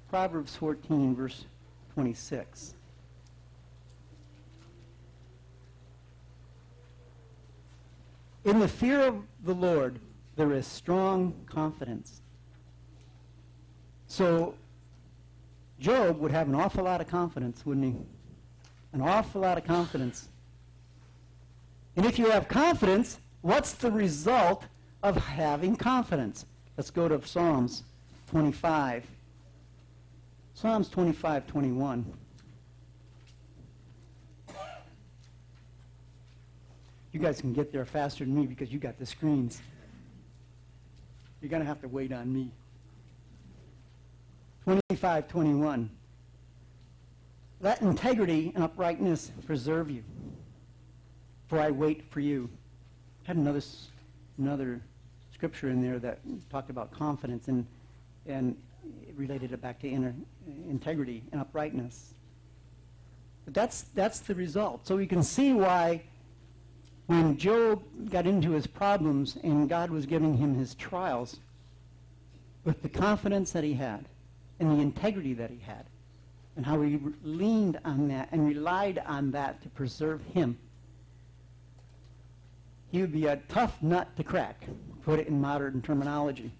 Proverbs 0.09 0.57
14, 0.57 1.14
verse 1.14 1.45
26. 1.93 2.75
In 8.45 8.59
the 8.59 8.69
fear 8.69 9.00
of 9.02 9.23
the 9.45 9.55
Lord, 9.55 10.00
there 10.37 10.52
is 10.52 10.67
strong 10.67 11.35
confidence. 11.47 12.23
So, 14.07 14.55
Job 15.79 16.19
would 16.21 16.31
have 16.31 16.49
an 16.49 16.55
awful 16.55 16.85
lot 16.85 17.00
of 17.00 17.09
confidence, 17.09 17.67
wouldn't 17.67 17.87
he? 17.87 18.00
An 18.93 19.02
awful 19.02 19.43
lot 19.43 19.59
of 19.59 19.64
confidence. 19.64 20.29
And 21.96 22.06
if 22.06 22.18
you 22.18 22.30
have 22.30 22.49
confidence, 22.49 23.18
what's 23.42 23.72
the 23.75 23.90
result 23.90 24.64
of 25.02 25.16
having 25.16 25.76
confidence? 25.76 26.46
Let's 26.76 26.90
go 26.90 27.08
to 27.08 27.25
Psalms 27.26 27.82
25. 28.30 29.06
Psalms 30.54 30.88
25, 30.88 31.46
21. 31.46 32.06
You 37.12 37.20
guys 37.20 37.40
can 37.42 37.52
get 37.52 37.72
there 37.72 37.84
faster 37.84 38.25
than 38.25 38.34
me 38.34 38.46
because 38.46 38.72
you 38.72 38.78
got 38.78 38.99
the 38.99 39.04
screens. 39.04 39.61
You're 41.42 41.50
going 41.50 41.61
to 41.61 41.66
have 41.66 41.80
to 41.82 41.88
wait 41.88 42.12
on 42.12 42.32
me. 42.32 42.50
25, 44.64 45.28
21. 45.28 45.90
Let 47.61 47.82
integrity 47.82 48.52
and 48.54 48.64
uprightness 48.64 49.30
preserve 49.46 49.90
you, 49.90 50.02
for 51.52 51.61
I 51.61 51.71
wait 51.71 52.02
for 52.09 52.21
you. 52.21 52.49
I 53.25 53.28
had 53.28 53.37
another, 53.37 53.61
another 54.38 54.80
scripture 55.35 55.68
in 55.68 55.82
there 55.82 55.99
that 55.99 56.21
talked 56.49 56.71
about 56.71 56.90
confidence 56.92 57.47
and, 57.49 57.66
and 58.26 58.56
related 59.18 59.52
it 59.52 59.61
back 59.61 59.78
to 59.80 59.87
inner, 59.87 60.14
integrity 60.71 61.23
and 61.30 61.42
uprightness. 61.42 62.14
But 63.44 63.52
that's, 63.52 63.82
that's 63.94 64.21
the 64.21 64.35
result. 64.35 64.87
So 64.87 64.97
we 64.97 65.06
can 65.06 65.23
see 65.23 65.52
why 65.52 66.04
when 67.04 67.37
Job 67.37 67.82
got 68.09 68.26
into 68.26 68.52
his 68.52 68.66
problems 68.66 69.37
and 69.42 69.68
God 69.68 69.90
was 69.90 70.06
giving 70.06 70.38
him 70.38 70.54
his 70.54 70.75
trials, 70.75 71.37
with 72.64 72.80
the 72.80 72.88
confidence 72.88 73.52
that 73.52 73.62
he 73.62 73.75
had 73.75 74.06
and 74.59 74.71
the 74.71 74.80
integrity 74.80 75.35
that 75.35 75.50
he 75.50 75.59
had, 75.59 75.85
and 76.56 76.64
how 76.64 76.80
he 76.80 76.99
leaned 77.23 77.78
on 77.85 78.09
that 78.09 78.30
and 78.32 78.47
relied 78.47 79.02
on 79.04 79.32
that 79.32 79.61
to 79.61 79.68
preserve 79.68 80.23
him, 80.32 80.56
he 82.92 83.00
would 83.00 83.11
be 83.11 83.26
a 83.26 83.37
tough 83.49 83.82
nut 83.82 84.14
to 84.16 84.22
crack, 84.22 84.66
put 85.02 85.18
it 85.18 85.26
in 85.26 85.40
modern 85.40 85.80
terminology. 85.80 86.52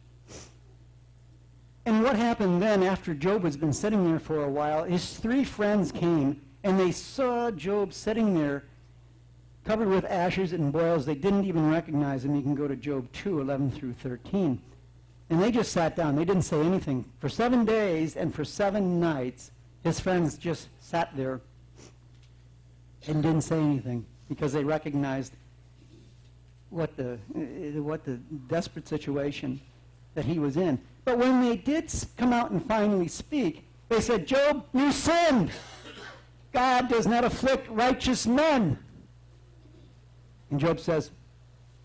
And 1.85 2.03
what 2.03 2.17
happened 2.17 2.63
then 2.63 2.83
after 2.83 3.13
Job 3.13 3.45
has 3.45 3.57
been 3.57 3.73
sitting 3.73 4.05
there 4.09 4.19
for 4.19 4.43
a 4.43 4.49
while, 4.49 4.85
his 4.85 5.19
three 5.19 5.45
friends 5.45 5.93
came 5.93 6.41
and 6.65 6.81
they 6.81 6.91
saw 6.91 7.51
Job 7.51 7.93
sitting 7.93 8.35
there 8.35 8.65
covered 9.65 9.89
with 9.89 10.07
ashes 10.07 10.55
and 10.55 10.73
boils. 10.73 11.05
They 11.05 11.15
didn't 11.15 11.45
even 11.45 11.71
recognize 11.71 12.25
him. 12.25 12.35
You 12.35 12.43
can 12.43 12.55
go 12.55 12.67
to 12.67 12.77
Job 12.77 13.13
2, 13.13 13.41
11 13.41 13.71
through 13.73 13.93
13. 13.93 14.61
And 15.29 15.43
they 15.43 15.51
just 15.51 15.73
sat 15.73 15.97
down. 15.97 16.17
They 16.17 16.25
didn't 16.25 16.43
say 16.43 16.61
anything. 16.61 17.05
For 17.19 17.29
seven 17.29 17.65
days 17.65 18.17
and 18.17 18.35
for 18.35 18.45
seven 18.45 19.01
nights, 19.01 19.51
his 19.85 20.01
friends 20.01 20.39
just 20.39 20.69
sat 20.81 21.15
there 21.17 21.41
and 23.07 23.23
didn't 23.23 23.43
say 23.43 23.59
anything 23.59 24.07
because 24.29 24.53
they 24.53 24.65
recognized 24.65 25.35
what 26.73 26.97
the, 26.97 27.13
uh, 27.13 27.83
what 27.83 28.05
the 28.05 28.17
desperate 28.49 28.89
situation 28.89 29.61
that 30.15 30.25
he 30.25 30.39
was 30.39 30.57
in. 30.57 30.81
But 31.05 31.19
when 31.19 31.43
they 31.43 31.57
did 31.57 31.93
come 32.17 32.33
out 32.33 32.51
and 32.51 32.65
finally 32.67 33.09
speak, 33.09 33.69
they 33.89 34.01
said, 34.01 34.27
Job, 34.27 34.65
you 34.73 34.91
sinned. 34.91 35.51
God 36.53 36.89
does 36.89 37.07
not 37.07 37.25
afflict 37.25 37.69
righteous 37.71 38.27
men. 38.27 38.79
And 40.51 40.61
Job 40.61 40.81
says, 40.81 41.11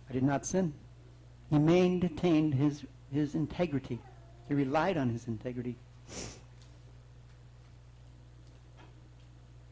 I 0.10 0.14
did 0.14 0.24
not 0.24 0.46
sin. 0.46 0.74
He 1.50 1.58
maintained 1.58 2.54
his, 2.54 2.84
his 3.12 3.36
integrity. 3.36 4.00
He 4.48 4.54
relied 4.54 4.98
on 4.98 5.10
his 5.10 5.28
integrity. 5.28 5.78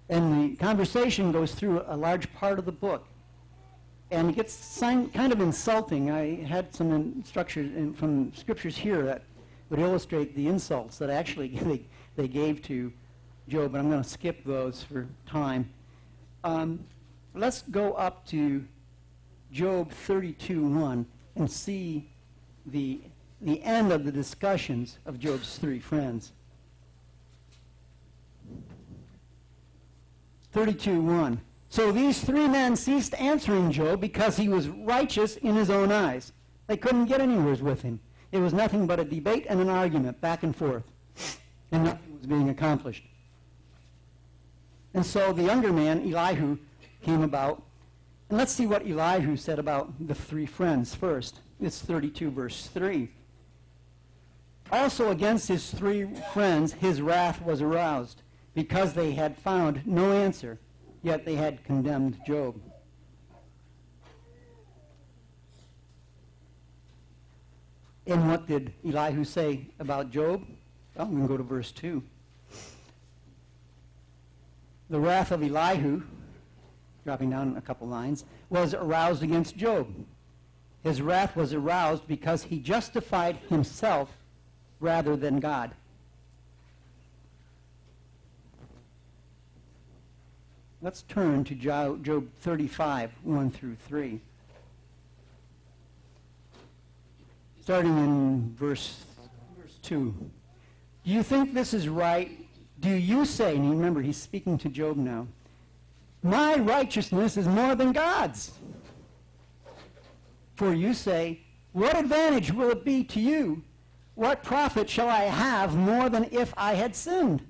And 0.09 0.51
the 0.51 0.55
conversation 0.57 1.31
goes 1.31 1.53
through 1.53 1.83
a 1.87 1.95
large 1.95 2.33
part 2.33 2.59
of 2.59 2.65
the 2.65 2.71
book. 2.71 3.07
And 4.11 4.29
it 4.29 4.35
gets 4.35 4.79
kind 4.79 5.31
of 5.33 5.41
insulting. 5.41 6.11
I 6.11 6.43
had 6.43 6.73
some 6.73 6.91
instructions 6.91 7.75
in, 7.75 7.93
from 7.93 8.33
scriptures 8.33 8.77
here 8.77 9.03
that 9.03 9.23
would 9.69 9.79
illustrate 9.79 10.35
the 10.35 10.47
insults 10.47 10.97
that 10.99 11.09
actually 11.09 11.47
they, 11.63 11.85
they 12.15 12.27
gave 12.27 12.61
to 12.63 12.91
Job, 13.47 13.71
but 13.71 13.79
I'm 13.79 13.89
going 13.89 14.01
to 14.01 14.09
skip 14.09 14.43
those 14.43 14.83
for 14.83 15.07
time. 15.27 15.69
Um, 16.43 16.79
let's 17.33 17.61
go 17.63 17.93
up 17.93 18.25
to 18.27 18.65
Job 19.51 19.91
32.1 20.07 21.05
and 21.35 21.51
see 21.51 22.09
the, 22.65 23.01
the 23.41 23.61
end 23.63 23.91
of 23.91 24.03
the 24.03 24.11
discussions 24.11 24.97
of 25.05 25.19
Job's 25.19 25.57
three 25.57 25.79
friends. 25.79 26.31
32.1. 30.55 31.37
So 31.69 31.91
these 31.91 32.21
three 32.21 32.47
men 32.47 32.75
ceased 32.75 33.13
answering 33.15 33.71
Job 33.71 33.99
because 33.99 34.37
he 34.37 34.47
was 34.47 34.69
righteous 34.69 35.35
in 35.37 35.55
his 35.55 35.69
own 35.69 35.91
eyes. 35.91 36.31
They 36.67 36.77
couldn't 36.77 37.05
get 37.05 37.21
anywhere 37.21 37.55
with 37.55 37.81
him. 37.81 37.99
It 38.31 38.39
was 38.39 38.53
nothing 38.53 38.87
but 38.87 38.99
a 38.99 39.05
debate 39.05 39.45
and 39.49 39.59
an 39.59 39.69
argument 39.69 40.19
back 40.21 40.43
and 40.43 40.55
forth. 40.55 40.83
And 41.71 41.83
nothing 41.83 42.17
was 42.17 42.25
being 42.25 42.49
accomplished. 42.49 43.03
And 44.93 45.05
so 45.05 45.33
the 45.33 45.43
younger 45.43 45.73
man, 45.73 46.01
Elihu, 46.01 46.57
came 47.01 47.21
about. 47.21 47.61
And 48.29 48.37
let's 48.37 48.51
see 48.51 48.65
what 48.65 48.87
Elihu 48.87 49.35
said 49.35 49.59
about 49.59 49.93
the 50.07 50.15
three 50.15 50.45
friends 50.45 50.95
first. 50.95 51.39
It's 51.61 51.81
32, 51.81 52.31
verse 52.31 52.67
3. 52.67 53.09
Also 54.71 55.11
against 55.11 55.47
his 55.47 55.69
three 55.69 56.07
friends 56.33 56.73
his 56.73 57.01
wrath 57.01 57.41
was 57.41 57.61
aroused, 57.61 58.21
because 58.53 58.93
they 58.93 59.11
had 59.11 59.37
found 59.37 59.85
no 59.85 60.11
answer, 60.11 60.59
yet 61.05 61.23
they 61.23 61.35
had 61.35 61.63
condemned 61.63 62.17
Job. 62.25 62.59
And 68.07 68.27
what 68.27 68.47
did 68.47 68.73
Elihu 68.83 69.23
say 69.23 69.67
about 69.79 70.09
Job? 70.09 70.43
I'm 70.97 71.11
going 71.11 71.21
to 71.21 71.27
go 71.27 71.37
to 71.37 71.43
verse 71.43 71.71
2. 71.71 72.01
The 74.89 74.99
wrath 74.99 75.31
of 75.31 75.43
Elihu, 75.43 76.01
dropping 77.03 77.29
down 77.29 77.55
a 77.55 77.61
couple 77.61 77.87
lines, 77.87 78.25
was 78.49 78.73
aroused 78.73 79.21
against 79.21 79.55
Job. 79.55 79.87
His 80.83 81.03
wrath 81.03 81.35
was 81.35 81.53
aroused 81.53 82.07
because 82.07 82.41
he 82.41 82.57
justified 82.57 83.37
himself 83.47 84.09
rather 84.79 85.15
than 85.15 85.39
God. 85.39 85.71
Let's 90.81 91.03
turn 91.03 91.43
to 91.45 91.55
Job 91.55 92.27
35, 92.41 93.11
1 93.23 93.51
through 93.51 93.75
3. 93.87 94.19
Starting 97.61 97.97
in 97.97 98.53
verse, 98.55 99.03
verse 99.59 99.79
2. 99.81 100.13
Do 101.05 101.11
you 101.11 101.23
think 101.23 101.53
this 101.53 101.73
is 101.73 101.87
right? 101.87 102.31
Do 102.81 102.89
you 102.89 103.25
say, 103.25 103.55
and 103.55 103.71
remember, 103.71 104.01
he's 104.01 104.17
speaking 104.17 104.57
to 104.59 104.69
Job 104.69 104.97
now, 104.97 105.27
my 106.21 106.55
righteousness 106.55 107.37
is 107.37 107.47
more 107.47 107.75
than 107.75 107.91
God's? 107.91 108.51
For 110.55 110.73
you 110.73 110.93
say, 110.93 111.41
What 111.71 111.97
advantage 111.97 112.51
will 112.51 112.69
it 112.69 112.83
be 112.83 113.03
to 113.05 113.19
you? 113.19 113.63
What 114.15 114.43
profit 114.43 114.89
shall 114.89 115.09
I 115.09 115.23
have 115.23 115.75
more 115.75 116.09
than 116.09 116.27
if 116.31 116.53
I 116.57 116.73
had 116.73 116.95
sinned? 116.95 117.45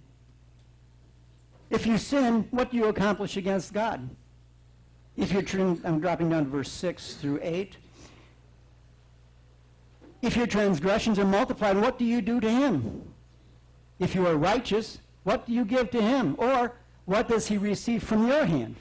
If 1.69 1.85
you 1.85 1.97
sin, 1.97 2.47
what 2.51 2.71
do 2.71 2.77
you 2.77 2.85
accomplish 2.85 3.37
against 3.37 3.73
God? 3.73 4.09
If 5.17 5.31
you're, 5.31 5.77
I'm 5.83 5.99
dropping 5.99 6.29
down 6.29 6.45
to 6.45 6.49
verse 6.49 6.71
6 6.71 7.15
through 7.15 7.39
8. 7.41 7.77
If 10.21 10.35
your 10.35 10.47
transgressions 10.47 11.19
are 11.19 11.25
multiplied, 11.25 11.77
what 11.77 11.97
do 11.97 12.05
you 12.05 12.21
do 12.21 12.39
to 12.39 12.49
him? 12.49 13.03
If 13.99 14.15
you 14.15 14.27
are 14.27 14.35
righteous, 14.35 14.99
what 15.23 15.45
do 15.45 15.53
you 15.53 15.65
give 15.65 15.89
to 15.91 16.01
him? 16.01 16.35
Or 16.37 16.73
what 17.05 17.27
does 17.27 17.47
he 17.47 17.57
receive 17.57 18.03
from 18.03 18.27
your 18.27 18.45
hand? 18.45 18.75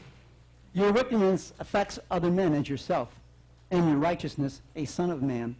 Your 0.72 0.92
wickedness 0.92 1.52
affects 1.60 1.98
other 2.10 2.30
men 2.30 2.54
as 2.54 2.68
yourself 2.68 3.08
and 3.70 3.88
your 3.88 3.98
righteousness 3.98 4.60
a 4.74 4.84
son 4.84 5.10
of 5.10 5.22
man. 5.22 5.56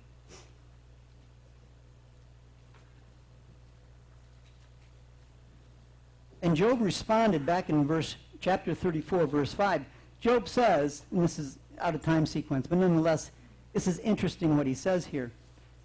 And 6.44 6.54
Job 6.54 6.82
responded 6.82 7.46
back 7.46 7.70
in 7.70 7.86
verse 7.86 8.16
chapter 8.38 8.74
34, 8.74 9.26
verse 9.26 9.54
5. 9.54 9.82
Job 10.20 10.46
says, 10.46 11.04
and 11.10 11.24
this 11.24 11.38
is 11.38 11.58
out 11.80 11.94
of 11.94 12.02
time 12.02 12.26
sequence, 12.26 12.66
but 12.66 12.76
nonetheless, 12.76 13.30
this 13.72 13.88
is 13.88 13.98
interesting 14.00 14.54
what 14.54 14.66
he 14.66 14.74
says 14.74 15.06
here. 15.06 15.32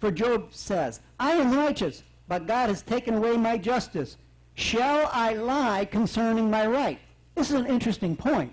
For 0.00 0.10
Job 0.10 0.48
says, 0.50 1.00
I 1.18 1.32
am 1.32 1.56
righteous, 1.56 2.02
but 2.28 2.46
God 2.46 2.68
has 2.68 2.82
taken 2.82 3.14
away 3.14 3.38
my 3.38 3.56
justice. 3.56 4.18
Shall 4.54 5.08
I 5.14 5.32
lie 5.32 5.86
concerning 5.86 6.50
my 6.50 6.66
right? 6.66 6.98
This 7.36 7.50
is 7.50 7.58
an 7.58 7.66
interesting 7.66 8.14
point 8.14 8.52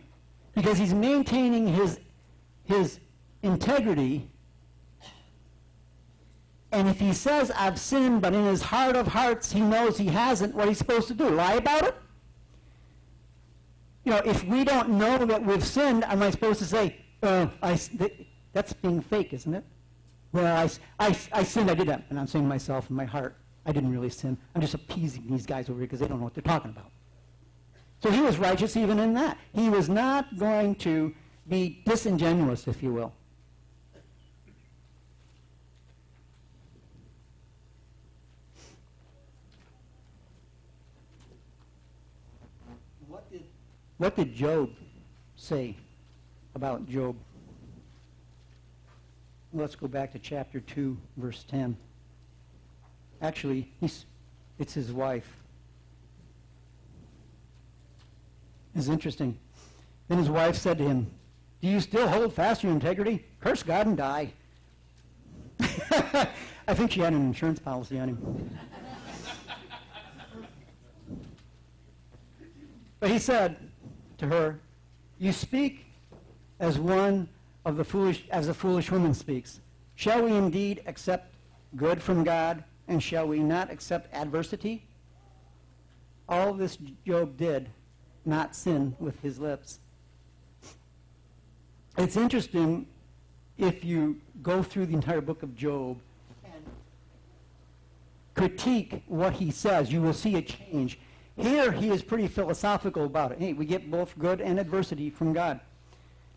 because 0.56 0.78
he's 0.78 0.94
maintaining 0.94 1.68
his, 1.68 2.00
his 2.64 3.02
integrity. 3.44 4.30
And 6.78 6.88
if 6.88 7.00
he 7.00 7.12
says, 7.12 7.50
I've 7.56 7.80
sinned, 7.80 8.22
but 8.22 8.36
in 8.36 8.46
his 8.46 8.62
heart 8.62 8.96
of 8.96 9.08
hearts 9.08 9.52
he 9.52 9.62
knows 9.62 9.98
he 9.98 10.06
hasn't, 10.06 10.54
what 10.54 10.68
he's 10.68 10.78
supposed 10.78 11.08
to 11.08 11.16
do? 11.16 11.28
Lie 11.28 11.56
about 11.56 11.88
it? 11.88 11.96
You 14.04 14.12
know, 14.12 14.22
if 14.24 14.44
we 14.44 14.64
don't 14.64 14.90
know 14.90 15.26
that 15.26 15.44
we've 15.44 15.66
sinned, 15.66 16.04
am 16.04 16.22
I 16.22 16.30
supposed 16.30 16.60
to 16.60 16.66
say, 16.66 16.98
uh, 17.24 17.48
I, 17.64 17.80
that's 18.54 18.74
being 18.74 19.02
fake, 19.02 19.34
isn't 19.34 19.56
it? 19.56 19.64
Well, 20.34 20.46
I, 20.56 20.70
I, 21.04 21.18
I 21.34 21.42
sinned, 21.42 21.72
I 21.72 21.74
did 21.74 21.88
that. 21.88 22.04
And 22.12 22.20
I'm 22.20 22.28
saying 22.28 22.46
to 22.46 22.50
myself 22.50 22.92
in 22.92 22.96
my 22.96 23.06
heart, 23.06 23.36
I 23.66 23.72
didn't 23.72 23.92
really 23.92 24.12
sin. 24.12 24.38
I'm 24.54 24.62
just 24.62 24.76
appeasing 24.76 25.26
these 25.28 25.48
guys 25.48 25.72
over 25.72 25.80
here 25.80 25.88
because 25.88 26.02
they 26.02 26.08
don't 26.08 26.20
know 26.20 26.26
what 26.26 26.36
they're 26.36 26.44
talking 26.44 26.70
about. 26.70 26.92
So 28.04 28.12
he 28.12 28.22
was 28.22 28.38
righteous 28.38 28.78
even 28.78 29.00
in 29.00 29.16
that. 29.16 29.40
He 29.52 29.72
was 29.72 29.90
not 29.90 30.38
going 30.38 30.76
to 30.76 31.12
be 31.48 31.82
disingenuous, 31.88 32.68
if 32.68 32.84
you 32.84 32.94
will. 32.94 33.14
What 43.98 44.16
did 44.16 44.34
Job 44.34 44.70
say 45.36 45.76
about 46.54 46.88
Job? 46.88 47.16
Let's 49.54 49.76
go 49.76 49.88
back 49.88 50.12
to 50.12 50.20
chapter 50.20 50.60
2, 50.60 50.96
verse 51.18 51.44
10. 51.50 51.76
Actually, 53.22 53.72
it's 53.82 54.74
his 54.74 54.92
wife. 54.92 55.28
It's 58.76 58.88
interesting. 58.88 59.38
Then 60.08 60.20
his 60.20 60.30
wife 60.30 60.56
said 60.56 60.78
to 60.78 60.84
him, 60.84 61.10
Do 61.62 61.68
you 61.68 61.80
still 61.80 62.08
hold 62.08 62.34
fast 62.34 62.64
your 62.64 62.74
integrity? 62.74 63.26
Curse 63.42 63.64
God 63.64 63.88
and 63.88 63.98
die. 63.98 64.32
I 65.60 66.74
think 66.74 66.92
she 66.92 67.00
had 67.00 67.14
an 67.14 67.22
insurance 67.22 67.58
policy 67.58 68.00
on 68.00 68.10
him. 68.10 68.60
but 73.00 73.10
he 73.10 73.18
said, 73.18 73.67
to 74.18 74.28
her, 74.28 74.60
You 75.20 75.32
speak 75.32 75.86
as 76.60 76.80
one 76.80 77.30
of 77.66 77.78
the 77.78 77.84
foolish, 77.84 78.26
as 78.32 78.48
a 78.48 78.54
foolish 78.54 78.92
woman 78.92 79.14
speaks. 79.14 79.60
Shall 79.96 80.24
we 80.24 80.34
indeed 80.34 80.84
accept 80.86 81.34
good 81.76 82.02
from 82.02 82.24
God, 82.24 82.64
and 82.88 83.02
shall 83.02 83.28
we 83.28 83.40
not 83.40 83.72
accept 83.72 84.14
adversity? 84.14 84.86
All 86.30 86.54
this 86.54 86.78
Job 87.06 87.38
did, 87.38 87.70
not 88.26 88.56
sin 88.56 88.96
with 89.00 89.20
his 89.22 89.40
lips. 89.40 89.80
It's 91.98 92.16
interesting 92.16 92.88
if 93.58 93.84
you 93.84 94.22
go 94.44 94.62
through 94.62 94.86
the 94.86 94.94
entire 94.94 95.22
book 95.22 95.42
of 95.42 95.56
Job 95.56 95.98
and 96.46 96.64
critique 98.36 99.04
what 99.08 99.34
he 99.34 99.50
says, 99.50 99.92
you 99.92 100.02
will 100.02 100.14
see 100.14 100.36
a 100.36 100.42
change. 100.42 101.00
Here, 101.38 101.72
he 101.72 101.90
is 101.90 102.02
pretty 102.02 102.28
philosophical 102.28 103.06
about 103.06 103.32
it. 103.32 103.40
Hey, 103.40 103.54
we 103.54 103.66
get 103.66 103.92
both 103.92 104.18
good 104.18 104.42
and 104.42 104.60
adversity 104.60 105.10
from 105.10 105.34
God. 105.34 105.60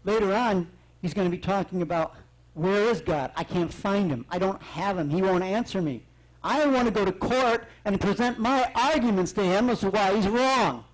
Later 0.04 0.34
on, 0.34 0.68
he's 1.00 1.14
going 1.14 1.30
to 1.30 1.34
be 1.34 1.40
talking 1.40 1.82
about 1.82 2.14
where 2.54 2.82
is 2.82 3.00
God? 3.00 3.32
I 3.34 3.44
can't 3.44 3.72
find 3.72 4.10
him. 4.10 4.26
I 4.30 4.38
don't 4.38 4.60
have 4.62 4.98
him. 4.98 5.08
He 5.08 5.22
won't 5.22 5.42
answer 5.42 5.80
me. 5.80 6.02
I 6.42 6.66
want 6.66 6.86
to 6.86 6.90
go 6.90 7.04
to 7.04 7.12
court 7.12 7.64
and 7.84 8.00
present 8.00 8.38
my 8.38 8.70
arguments 8.74 9.32
to 9.32 9.42
him 9.42 9.70
as 9.70 9.80
to 9.80 9.90
why 9.90 10.14
he's 10.14 10.28
wrong. 10.28 10.84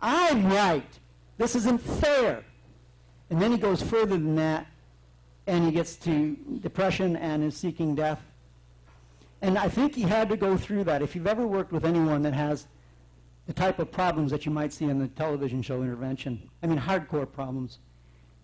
I'm 0.00 0.46
right. 0.46 0.88
This 1.38 1.54
isn't 1.54 1.80
fair. 1.80 2.44
And 3.30 3.40
then 3.40 3.50
he 3.50 3.58
goes 3.58 3.82
further 3.82 4.16
than 4.16 4.36
that, 4.36 4.66
and 5.46 5.64
he 5.64 5.70
gets 5.70 5.96
to 5.96 6.36
depression 6.60 7.16
and 7.16 7.42
is 7.42 7.56
seeking 7.56 7.94
death. 7.94 8.20
And 9.40 9.58
I 9.58 9.68
think 9.68 9.94
he 9.94 10.02
had 10.02 10.28
to 10.28 10.36
go 10.36 10.56
through 10.56 10.84
that. 10.84 11.02
If 11.02 11.14
you've 11.14 11.26
ever 11.26 11.46
worked 11.46 11.72
with 11.72 11.84
anyone 11.84 12.22
that 12.22 12.34
has 12.34 12.66
the 13.46 13.52
type 13.52 13.78
of 13.78 13.90
problems 13.90 14.30
that 14.30 14.46
you 14.46 14.52
might 14.52 14.72
see 14.72 14.86
in 14.86 14.98
the 14.98 15.08
television 15.08 15.62
show 15.62 15.82
Intervention. 15.82 16.48
I 16.62 16.66
mean, 16.66 16.78
hardcore 16.78 17.30
problems. 17.30 17.78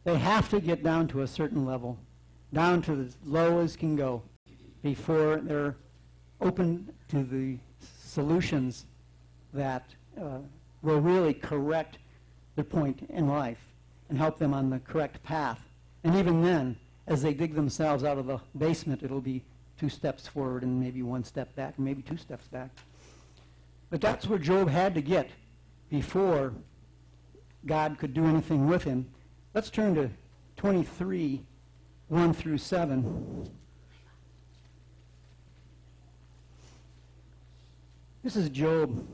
They 0.05 0.17
have 0.17 0.49
to 0.51 0.61
get 0.61 0.83
down 0.83 1.09
to 1.09 1.23
a 1.23 1.27
certain 1.27 1.65
level, 1.65 1.99
down 2.53 2.83
to 2.83 3.01
as 3.03 3.17
low 3.25 3.61
as 3.61 3.77
can 3.77 3.95
go, 3.95 4.23
before 4.83 5.37
they're 5.37 5.77
open 6.41 6.93
to 7.09 7.23
the 7.25 7.59
solutions 8.03 8.87
that 9.53 9.85
uh, 10.21 10.39
will 10.83 11.01
really 11.01 11.35
correct 11.35 11.99
their 12.55 12.65
point 12.65 13.07
in 13.11 13.29
life 13.29 13.65
and 14.09 14.19
help 14.19 14.39
them 14.39 14.55
on 14.55 14.71
the 14.71 14.79
correct 14.81 15.23
path. 15.23 15.61
And 16.05 16.15
even 16.17 16.43
then, 16.43 16.77
as 17.07 17.23
they 17.23 17.35
dig 17.35 17.55
themselves 17.55 18.05
out 18.05 18.19
of 18.19 18.27
the 18.27 18.39
basement, 18.57 19.03
it'll 19.03 19.21
be 19.21 19.43
two 19.79 19.89
steps 19.89 20.27
forward 20.27 20.63
and 20.63 20.81
maybe 20.81 21.03
one 21.03 21.25
step 21.25 21.55
back, 21.55 21.79
maybe 21.79 22.03
two 22.03 22.17
steps 22.17 22.49
back. 22.49 22.71
But 23.91 24.01
that's 24.01 24.27
where 24.27 24.39
Job 24.39 24.69
had 24.69 24.95
to 24.95 25.01
get 25.01 25.31
before 25.89 26.53
God 27.67 27.99
could 27.99 28.15
do 28.15 28.27
anything 28.27 28.67
with 28.67 28.85
him. 28.85 29.09
Let's 29.55 29.71
turn 29.71 29.95
to 29.95 30.11
23, 30.57 31.43
1 32.09 32.35
through 32.35 32.59
7. 32.59 33.51
This 38.23 38.37
is 38.37 38.49
Job 38.51 39.07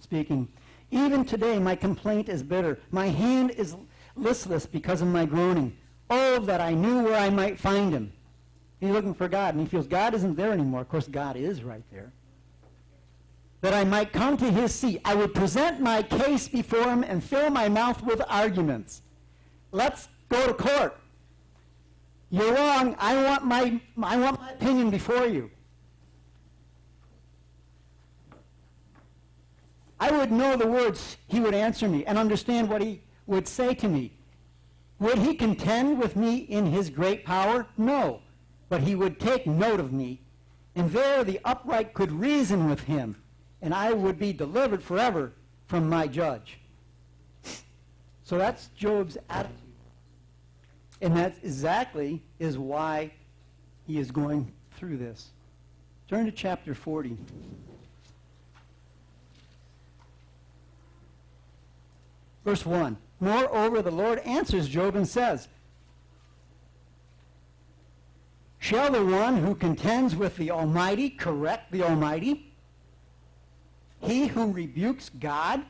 speaking. 0.00 0.48
Even 0.90 1.24
today 1.24 1.58
my 1.58 1.76
complaint 1.76 2.28
is 2.28 2.42
bitter. 2.42 2.80
My 2.90 3.06
hand 3.06 3.52
is 3.52 3.76
listless 4.16 4.66
because 4.66 5.02
of 5.02 5.08
my 5.08 5.24
groaning. 5.24 5.76
Oh, 6.08 6.40
that 6.40 6.60
I 6.60 6.74
knew 6.74 7.04
where 7.04 7.16
I 7.16 7.30
might 7.30 7.60
find 7.60 7.92
him. 7.92 8.12
He's 8.80 8.90
looking 8.90 9.14
for 9.14 9.28
God, 9.28 9.54
and 9.54 9.62
he 9.62 9.68
feels 9.68 9.86
God 9.86 10.14
isn't 10.14 10.34
there 10.34 10.52
anymore. 10.52 10.80
Of 10.80 10.88
course, 10.88 11.06
God 11.06 11.36
is 11.36 11.62
right 11.62 11.84
there. 11.92 12.12
That 13.60 13.74
I 13.74 13.84
might 13.84 14.12
come 14.12 14.36
to 14.38 14.50
his 14.50 14.74
seat. 14.74 15.00
I 15.04 15.14
would 15.14 15.34
present 15.34 15.80
my 15.80 16.02
case 16.02 16.48
before 16.48 16.84
him 16.84 17.04
and 17.04 17.22
fill 17.22 17.50
my 17.50 17.68
mouth 17.68 18.02
with 18.02 18.22
arguments. 18.28 19.02
Let's 19.70 20.08
go 20.28 20.46
to 20.46 20.54
court. 20.54 20.98
You're 22.30 22.54
wrong. 22.54 22.96
I 22.98 23.22
want 23.22 23.44
my, 23.44 23.80
I 24.02 24.16
want 24.16 24.40
my 24.40 24.52
opinion 24.52 24.90
before 24.90 25.26
you. 25.26 25.50
I 29.98 30.10
would 30.10 30.32
know 30.32 30.56
the 30.56 30.66
words 30.66 31.18
he 31.26 31.40
would 31.40 31.54
answer 31.54 31.86
me 31.86 32.06
and 32.06 32.16
understand 32.16 32.70
what 32.70 32.80
he 32.80 33.02
would 33.26 33.46
say 33.46 33.74
to 33.74 33.88
me. 33.88 34.16
Would 34.98 35.18
he 35.18 35.34
contend 35.34 35.98
with 35.98 36.16
me 36.16 36.36
in 36.36 36.66
his 36.66 36.88
great 36.88 37.24
power? 37.24 37.66
No. 37.76 38.20
But 38.70 38.82
he 38.82 38.94
would 38.94 39.20
take 39.20 39.46
note 39.46 39.80
of 39.80 39.92
me, 39.92 40.22
and 40.74 40.90
there 40.90 41.24
the 41.24 41.40
upright 41.44 41.92
could 41.92 42.12
reason 42.12 42.70
with 42.70 42.80
him, 42.80 43.16
and 43.62 43.74
I 43.74 43.92
would 43.92 44.18
be 44.18 44.32
delivered 44.32 44.82
forever 44.82 45.32
from 45.66 45.88
my 45.88 46.06
judge. 46.06 46.58
So 48.24 48.38
that's 48.38 48.68
Job's 48.76 49.18
attitude. 49.28 49.56
And 51.00 51.16
that 51.16 51.34
exactly 51.42 52.22
is 52.38 52.58
why 52.58 53.12
he 53.86 53.98
is 53.98 54.10
going 54.10 54.52
through 54.76 54.98
this. 54.98 55.30
Turn 56.08 56.26
to 56.26 56.32
chapter 56.32 56.74
40. 56.74 57.16
Verse 62.44 62.64
1. 62.64 62.96
Moreover, 63.20 63.82
the 63.82 63.90
Lord 63.90 64.18
answers 64.20 64.68
Job 64.68 64.96
and 64.96 65.06
says, 65.06 65.48
Shall 68.58 68.92
the 68.92 69.04
one 69.04 69.38
who 69.38 69.54
contends 69.54 70.14
with 70.14 70.36
the 70.36 70.50
Almighty 70.50 71.10
correct 71.10 71.72
the 71.72 71.82
Almighty? 71.82 72.49
He 74.00 74.26
who 74.26 74.50
rebukes 74.52 75.10
God, 75.20 75.62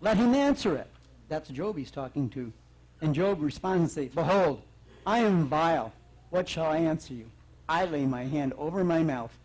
let 0.00 0.16
him 0.16 0.34
answer 0.34 0.76
it. 0.76 0.88
That's 1.28 1.48
Job 1.48 1.76
he's 1.76 1.90
talking 1.90 2.28
to. 2.30 2.52
And 3.00 3.14
Job 3.14 3.42
responds 3.42 3.96
and 3.96 4.06
says, 4.06 4.14
Behold, 4.14 4.62
I 5.06 5.18
am 5.20 5.46
vile. 5.46 5.92
What 6.30 6.48
shall 6.48 6.66
I 6.66 6.78
answer 6.78 7.14
you? 7.14 7.26
I 7.68 7.84
lay 7.84 8.06
my 8.06 8.24
hand 8.24 8.52
over 8.56 8.84
my 8.84 9.02
mouth. 9.02 9.36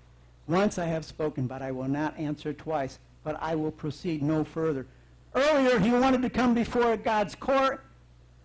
Once 0.47 0.77
I 0.77 0.85
have 0.85 1.05
spoken, 1.05 1.47
but 1.47 1.61
I 1.61 1.71
will 1.71 1.87
not 1.87 2.17
answer 2.17 2.53
twice, 2.53 2.99
but 3.23 3.37
I 3.41 3.55
will 3.55 3.71
proceed 3.71 4.21
no 4.21 4.43
further. 4.43 4.85
Earlier, 5.33 5.79
he 5.79 5.91
wanted 5.91 6.21
to 6.23 6.29
come 6.29 6.53
before 6.53 6.97
God's 6.97 7.35
court 7.35 7.83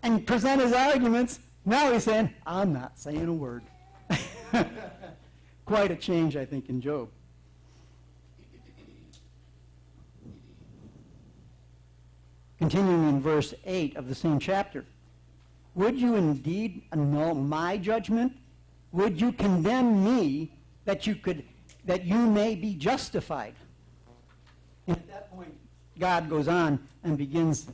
and 0.02 0.26
present 0.26 0.62
his 0.62 0.72
arguments. 0.72 1.40
Now 1.64 1.92
he's 1.92 2.04
saying, 2.04 2.32
I'm 2.46 2.72
not 2.72 2.98
saying 2.98 3.26
a 3.26 3.32
word. 3.32 3.64
Quite 5.64 5.90
a 5.90 5.96
change, 5.96 6.36
I 6.36 6.44
think, 6.44 6.68
in 6.68 6.80
Job. 6.80 7.08
Continuing 12.58 13.08
in 13.08 13.20
verse 13.20 13.52
8 13.64 13.96
of 13.96 14.08
the 14.08 14.14
same 14.14 14.38
chapter. 14.38 14.84
Would 15.74 16.00
you 16.00 16.14
indeed 16.14 16.82
annul 16.92 17.34
my 17.34 17.76
judgment? 17.76 18.32
Would 18.92 19.20
you 19.20 19.32
condemn 19.32 20.02
me 20.02 20.52
that 20.86 21.06
you 21.06 21.14
could 21.14 21.44
that 21.84 22.04
you 22.04 22.16
may 22.16 22.54
be 22.54 22.74
justified? 22.74 23.54
And 24.86 24.96
at 24.96 25.08
that 25.08 25.30
point, 25.30 25.54
God 25.98 26.30
goes 26.30 26.48
on 26.48 26.80
and 27.04 27.18
begins 27.18 27.66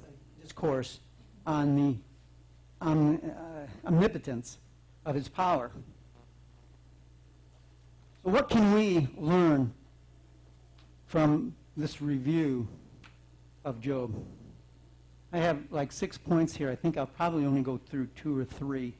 discourse 0.42 0.98
on 1.46 1.76
the 1.76 1.96
uh, 2.84 3.66
omnipotence 3.86 4.58
of 5.06 5.14
his 5.14 5.28
power. 5.28 5.70
So 8.24 8.30
what 8.30 8.48
can 8.48 8.74
we 8.74 9.08
learn 9.16 9.72
from 11.06 11.54
this 11.76 12.02
review 12.02 12.66
of 13.64 13.80
Job? 13.80 14.14
I 15.32 15.38
have 15.38 15.58
like 15.70 15.92
six 15.92 16.18
points 16.18 16.54
here. 16.54 16.70
I 16.70 16.74
think 16.74 16.98
I'll 16.98 17.06
probably 17.06 17.46
only 17.46 17.62
go 17.62 17.80
through 17.88 18.08
two 18.14 18.38
or 18.38 18.44
three. 18.44 18.94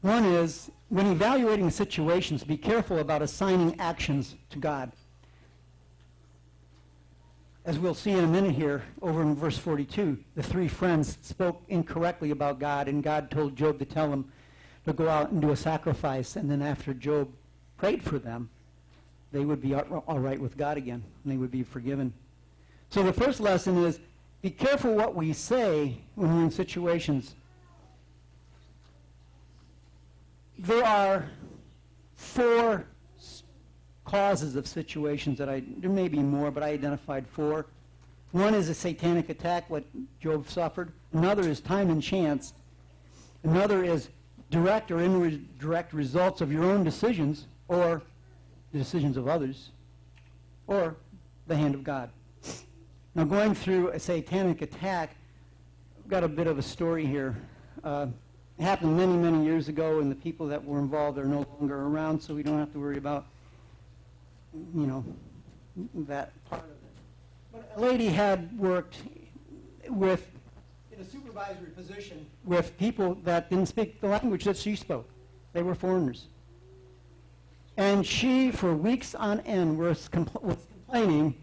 One 0.00 0.24
is 0.24 0.70
when 0.88 1.08
evaluating 1.08 1.70
situations, 1.70 2.44
be 2.44 2.56
careful 2.56 3.00
about 3.00 3.22
assigning 3.22 3.78
actions 3.80 4.36
to 4.50 4.58
God. 4.58 4.92
As 7.64 7.78
we'll 7.78 7.94
see 7.94 8.12
in 8.12 8.22
a 8.24 8.28
minute 8.28 8.52
here, 8.52 8.84
over 9.02 9.20
in 9.20 9.34
verse 9.34 9.58
42, 9.58 10.16
the 10.36 10.42
three 10.42 10.68
friends 10.68 11.18
spoke 11.20 11.62
incorrectly 11.68 12.30
about 12.30 12.60
God, 12.60 12.88
and 12.88 13.02
God 13.02 13.30
told 13.30 13.56
Job 13.56 13.78
to 13.80 13.84
tell 13.84 14.08
them 14.08 14.32
to 14.86 14.92
go 14.92 15.08
out 15.08 15.32
and 15.32 15.42
do 15.42 15.50
a 15.50 15.56
sacrifice. 15.56 16.36
And 16.36 16.50
then 16.50 16.62
after 16.62 16.94
Job 16.94 17.30
prayed 17.76 18.02
for 18.02 18.18
them, 18.18 18.48
they 19.32 19.44
would 19.44 19.60
be 19.60 19.74
all 19.74 20.18
right 20.18 20.40
with 20.40 20.56
God 20.56 20.76
again, 20.76 21.02
and 21.24 21.32
they 21.32 21.36
would 21.36 21.50
be 21.50 21.62
forgiven. 21.62 22.12
So 22.90 23.02
the 23.02 23.12
first 23.12 23.40
lesson 23.40 23.84
is 23.84 24.00
be 24.40 24.50
careful 24.50 24.94
what 24.94 25.14
we 25.14 25.32
say 25.32 25.98
when 26.14 26.34
we're 26.34 26.44
in 26.44 26.50
situations 26.50 27.34
there 30.58 30.84
are 30.84 31.30
four 32.14 32.84
causes 34.04 34.56
of 34.56 34.66
situations 34.66 35.38
that 35.38 35.48
I, 35.48 35.62
there 35.78 35.90
may 35.90 36.08
be 36.08 36.18
more, 36.18 36.50
but 36.50 36.62
I 36.62 36.70
identified 36.70 37.26
four. 37.28 37.66
One 38.32 38.54
is 38.54 38.68
a 38.68 38.74
satanic 38.74 39.28
attack, 39.28 39.70
what 39.70 39.84
Job 40.20 40.48
suffered. 40.48 40.92
Another 41.12 41.48
is 41.48 41.60
time 41.60 41.90
and 41.90 42.02
chance. 42.02 42.54
Another 43.44 43.84
is 43.84 44.08
direct 44.50 44.90
or 44.90 45.00
indirect 45.00 45.92
results 45.92 46.40
of 46.40 46.50
your 46.50 46.64
own 46.64 46.82
decisions 46.82 47.46
or 47.68 48.02
the 48.72 48.78
decisions 48.78 49.16
of 49.16 49.28
others 49.28 49.70
or 50.66 50.96
the 51.46 51.57
hand 51.57 51.74
of 51.74 51.83
God. 51.83 52.11
Now, 53.14 53.24
going 53.24 53.54
through 53.54 53.88
a 53.88 53.98
satanic 53.98 54.62
attack, 54.62 55.16
I've 55.98 56.09
got 56.09 56.22
a 56.22 56.28
bit 56.28 56.46
of 56.46 56.59
a 56.59 56.62
story 56.62 57.07
here. 57.07 57.37
Uh, 57.83 58.07
it 58.59 58.62
happened 58.62 58.96
many, 58.96 59.16
many 59.16 59.44
years 59.44 59.68
ago, 59.68 60.00
and 60.00 60.11
the 60.11 60.16
people 60.16 60.46
that 60.48 60.64
were 60.64 60.78
involved 60.78 61.18
are 61.18 61.24
no 61.24 61.46
longer 61.59 61.81
around, 61.87 62.20
so 62.20 62.35
we 62.35 62.42
don't 62.42 62.59
have 62.59 62.72
to 62.72 62.78
worry 62.78 62.98
about, 62.98 63.26
you 64.74 64.87
know, 64.87 65.04
that 65.94 66.33
part 66.44 66.64
of 66.64 66.70
it. 66.70 66.76
But 67.52 67.72
a 67.76 67.81
lady 67.81 68.09
had 68.09 68.57
worked 68.59 68.98
with, 69.88 70.26
in 70.92 71.00
a 71.00 71.04
supervisory 71.04 71.70
position, 71.70 72.26
with 72.44 72.76
people 72.78 73.16
that 73.24 73.48
didn't 73.48 73.66
speak 73.66 74.00
the 74.00 74.09
language 74.09 74.44
that 74.44 74.57
she 74.57 74.76
spoke. 74.76 75.09
They 75.52 75.62
were 75.62 75.74
foreigners. 75.74 76.26
And 77.78 78.04
she, 78.04 78.50
for 78.50 78.74
weeks 78.74 79.14
on 79.14 79.38
end, 79.42 79.78
was, 79.78 80.08
compl- 80.08 80.42
was 80.42 80.58
complaining 80.72 81.36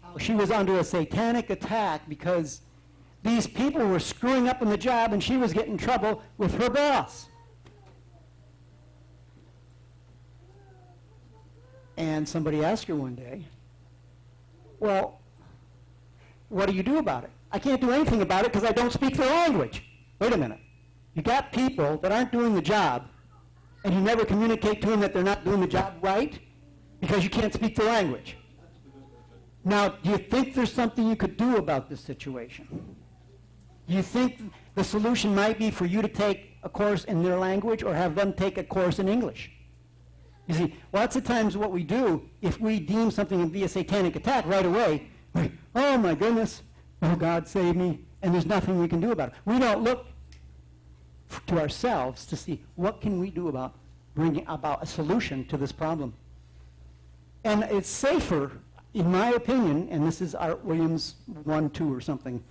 how 0.00 0.16
she 0.16 0.32
was 0.32 0.52
under 0.52 0.78
a 0.78 0.84
satanic 0.84 1.50
attack 1.50 2.08
because 2.08 2.60
these 3.24 3.48
people 3.48 3.84
were 3.84 3.98
screwing 3.98 4.48
up 4.48 4.62
in 4.62 4.70
the 4.70 4.76
job 4.76 5.12
and 5.12 5.20
she 5.20 5.36
was 5.36 5.52
getting 5.52 5.76
trouble 5.76 6.22
with 6.38 6.54
her 6.62 6.70
boss. 6.70 7.26
And 11.96 12.28
somebody 12.28 12.64
asked 12.64 12.86
her 12.86 12.94
one 12.94 13.16
day, 13.16 13.44
well, 14.78 15.20
what 16.48 16.68
do 16.68 16.76
you 16.76 16.84
do 16.84 16.98
about 16.98 17.24
it? 17.24 17.30
I 17.50 17.58
can't 17.58 17.80
do 17.80 17.90
anything 17.90 18.22
about 18.22 18.44
it 18.44 18.52
because 18.52 18.68
I 18.68 18.70
don't 18.70 18.92
speak 18.92 19.16
their 19.16 19.30
language. 19.30 19.82
Wait 20.20 20.32
a 20.32 20.36
minute. 20.36 20.60
You 21.14 21.22
got 21.22 21.50
people 21.50 21.96
that 21.96 22.12
aren't 22.12 22.30
doing 22.30 22.54
the 22.54 22.62
job, 22.62 23.08
and 23.86 23.94
you 23.94 24.00
never 24.00 24.24
communicate 24.24 24.82
to 24.82 24.88
them 24.88 24.98
that 24.98 25.14
they're 25.14 25.22
not 25.22 25.44
doing 25.44 25.60
the 25.60 25.66
job 25.66 25.94
right. 26.02 26.40
because 27.00 27.22
you 27.22 27.30
can't 27.30 27.54
speak 27.54 27.76
the 27.76 27.84
language. 27.84 28.36
Now, 29.64 29.90
do 29.90 30.10
you 30.10 30.18
think 30.18 30.54
there's 30.54 30.72
something 30.72 31.08
you 31.08 31.14
could 31.14 31.36
do 31.36 31.56
about 31.56 31.88
this 31.88 32.00
situation? 32.00 32.66
Do 33.88 33.94
you 33.94 34.02
think 34.02 34.40
the 34.74 34.82
solution 34.82 35.32
might 35.36 35.56
be 35.56 35.70
for 35.70 35.86
you 35.86 36.02
to 36.02 36.08
take 36.08 36.56
a 36.64 36.68
course 36.68 37.04
in 37.04 37.22
their 37.22 37.38
language 37.38 37.84
or 37.84 37.94
have 37.94 38.16
them 38.16 38.32
take 38.32 38.58
a 38.58 38.64
course 38.64 38.98
in 38.98 39.08
English? 39.08 39.52
You 40.48 40.54
see, 40.54 40.74
lots 40.92 41.14
of 41.14 41.22
times 41.22 41.56
what 41.56 41.70
we 41.70 41.84
do, 41.84 42.28
if 42.42 42.60
we 42.60 42.80
deem 42.80 43.12
something 43.12 43.40
to 43.40 43.46
be 43.46 43.62
a 43.62 43.68
satanic 43.68 44.16
attack 44.16 44.46
right 44.46 44.66
away, 44.66 45.08
we, 45.32 45.52
oh 45.76 45.96
my 45.96 46.16
goodness, 46.16 46.62
oh 47.02 47.14
God 47.14 47.46
save 47.46 47.76
me, 47.76 48.00
and 48.22 48.34
there's 48.34 48.46
nothing 48.46 48.80
we 48.80 48.88
can 48.88 49.00
do 49.00 49.12
about 49.12 49.28
it. 49.28 49.34
We 49.44 49.60
don't 49.60 49.84
look 49.84 50.06
to 51.46 51.58
ourselves 51.58 52.26
to 52.26 52.36
see 52.36 52.62
what 52.76 53.00
can 53.00 53.18
we 53.18 53.30
do 53.30 53.48
about 53.48 53.74
bringing 54.14 54.44
about 54.48 54.82
a 54.82 54.86
solution 54.86 55.44
to 55.46 55.56
this 55.56 55.72
problem. 55.72 56.12
And 57.44 57.62
it's 57.64 57.88
safer, 57.88 58.52
in 58.94 59.10
my 59.10 59.30
opinion, 59.30 59.88
and 59.90 60.06
this 60.06 60.20
is 60.20 60.34
Art 60.34 60.64
Williams 60.64 61.16
1, 61.44 61.70
2 61.70 61.94
or 61.94 62.00
something, 62.00 62.42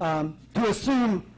um, 0.00 0.38
to 0.54 0.68
assume 0.68 1.30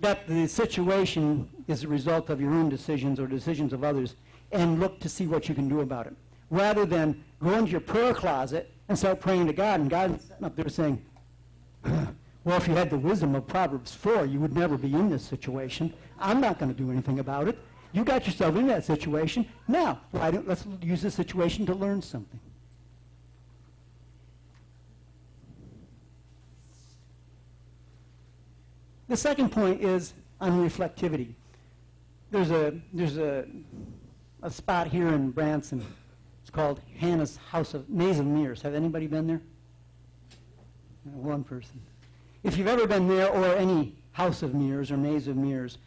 that 0.00 0.26
the 0.26 0.46
situation 0.46 1.48
is 1.66 1.84
a 1.84 1.88
result 1.88 2.30
of 2.30 2.40
your 2.40 2.52
own 2.52 2.68
decisions 2.68 3.20
or 3.20 3.26
decisions 3.26 3.72
of 3.72 3.84
others 3.84 4.16
and 4.52 4.80
look 4.80 4.98
to 5.00 5.08
see 5.08 5.26
what 5.26 5.48
you 5.48 5.54
can 5.54 5.68
do 5.68 5.80
about 5.80 6.06
it. 6.06 6.14
Rather 6.50 6.86
than 6.86 7.22
go 7.42 7.52
into 7.52 7.70
your 7.70 7.80
prayer 7.80 8.14
closet 8.14 8.70
and 8.88 8.98
start 8.98 9.20
praying 9.20 9.46
to 9.46 9.52
God 9.52 9.80
and 9.80 9.90
God's 9.90 10.30
up 10.42 10.56
there 10.56 10.68
saying, 10.68 11.04
well, 12.48 12.56
if 12.56 12.66
you 12.66 12.74
had 12.74 12.88
the 12.88 12.96
wisdom 12.96 13.34
of 13.34 13.46
Proverbs 13.46 13.94
4, 13.94 14.24
you 14.24 14.40
would 14.40 14.54
never 14.54 14.78
be 14.78 14.94
in 14.94 15.10
this 15.10 15.22
situation. 15.22 15.92
I'm 16.18 16.40
not 16.40 16.58
going 16.58 16.74
to 16.74 16.82
do 16.82 16.90
anything 16.90 17.18
about 17.18 17.46
it. 17.46 17.58
You 17.92 18.04
got 18.04 18.24
yourself 18.24 18.56
in 18.56 18.66
that 18.68 18.86
situation. 18.86 19.46
Now, 19.68 20.00
why 20.12 20.30
don't, 20.30 20.48
let's 20.48 20.64
use 20.80 21.02
this 21.02 21.14
situation 21.14 21.66
to 21.66 21.74
learn 21.74 22.00
something. 22.00 22.40
The 29.08 29.16
second 29.18 29.52
point 29.52 29.82
is 29.82 30.14
on 30.40 30.66
reflectivity. 30.66 31.34
There's 32.30 32.50
a, 32.50 32.80
there's 32.94 33.18
a, 33.18 33.44
a 34.42 34.50
spot 34.50 34.86
here 34.86 35.08
in 35.08 35.32
Branson. 35.32 35.84
It's 36.40 36.50
called 36.50 36.80
Hannah's 36.96 37.36
House 37.36 37.74
of 37.74 37.90
Maze 37.90 38.18
of 38.18 38.24
Mirrors. 38.24 38.62
Have 38.62 38.72
anybody 38.72 39.06
been 39.06 39.26
there? 39.26 39.42
One 41.04 41.44
person. 41.44 41.82
If 42.42 42.56
you've 42.56 42.68
ever 42.68 42.86
been 42.86 43.08
there 43.08 43.28
or 43.28 43.56
any 43.56 43.96
house 44.12 44.42
of 44.42 44.54
mirrors 44.54 44.90
or 44.90 44.96
maze 44.96 45.26
of 45.28 45.36
mirrors, 45.36 45.78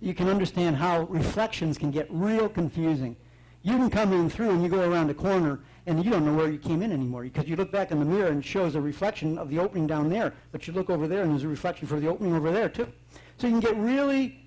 you 0.00 0.14
can 0.14 0.28
understand 0.28 0.76
how 0.76 1.02
reflections 1.04 1.78
can 1.78 1.90
get 1.90 2.06
real 2.10 2.48
confusing. 2.48 3.16
You 3.62 3.76
can 3.76 3.90
come 3.90 4.12
in 4.12 4.30
through 4.30 4.50
and 4.50 4.62
you 4.62 4.68
go 4.68 4.90
around 4.90 5.10
a 5.10 5.14
corner 5.14 5.60
and 5.86 6.02
you 6.02 6.10
don't 6.10 6.24
know 6.24 6.34
where 6.34 6.50
you 6.50 6.58
came 6.58 6.82
in 6.82 6.92
anymore 6.92 7.22
because 7.24 7.46
you 7.46 7.56
look 7.56 7.70
back 7.70 7.90
in 7.90 7.98
the 7.98 8.04
mirror 8.04 8.28
and 8.28 8.42
it 8.42 8.46
shows 8.46 8.74
a 8.74 8.80
reflection 8.80 9.36
of 9.38 9.50
the 9.50 9.58
opening 9.58 9.86
down 9.86 10.08
there, 10.08 10.32
but 10.50 10.66
you 10.66 10.72
look 10.72 10.88
over 10.88 11.06
there 11.06 11.22
and 11.22 11.30
there's 11.30 11.44
a 11.44 11.48
reflection 11.48 11.86
for 11.86 12.00
the 12.00 12.08
opening 12.08 12.34
over 12.34 12.50
there 12.50 12.68
too. 12.68 12.90
So 13.36 13.46
you 13.46 13.52
can 13.52 13.60
get 13.60 13.76
really 13.76 14.40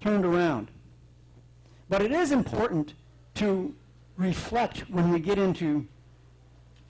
turned 0.00 0.24
around. 0.24 0.70
But 1.88 2.02
it 2.02 2.12
is 2.12 2.32
important 2.32 2.94
to 3.36 3.74
reflect 4.16 4.80
when 4.90 5.10
we 5.10 5.20
get 5.20 5.38
into 5.38 5.86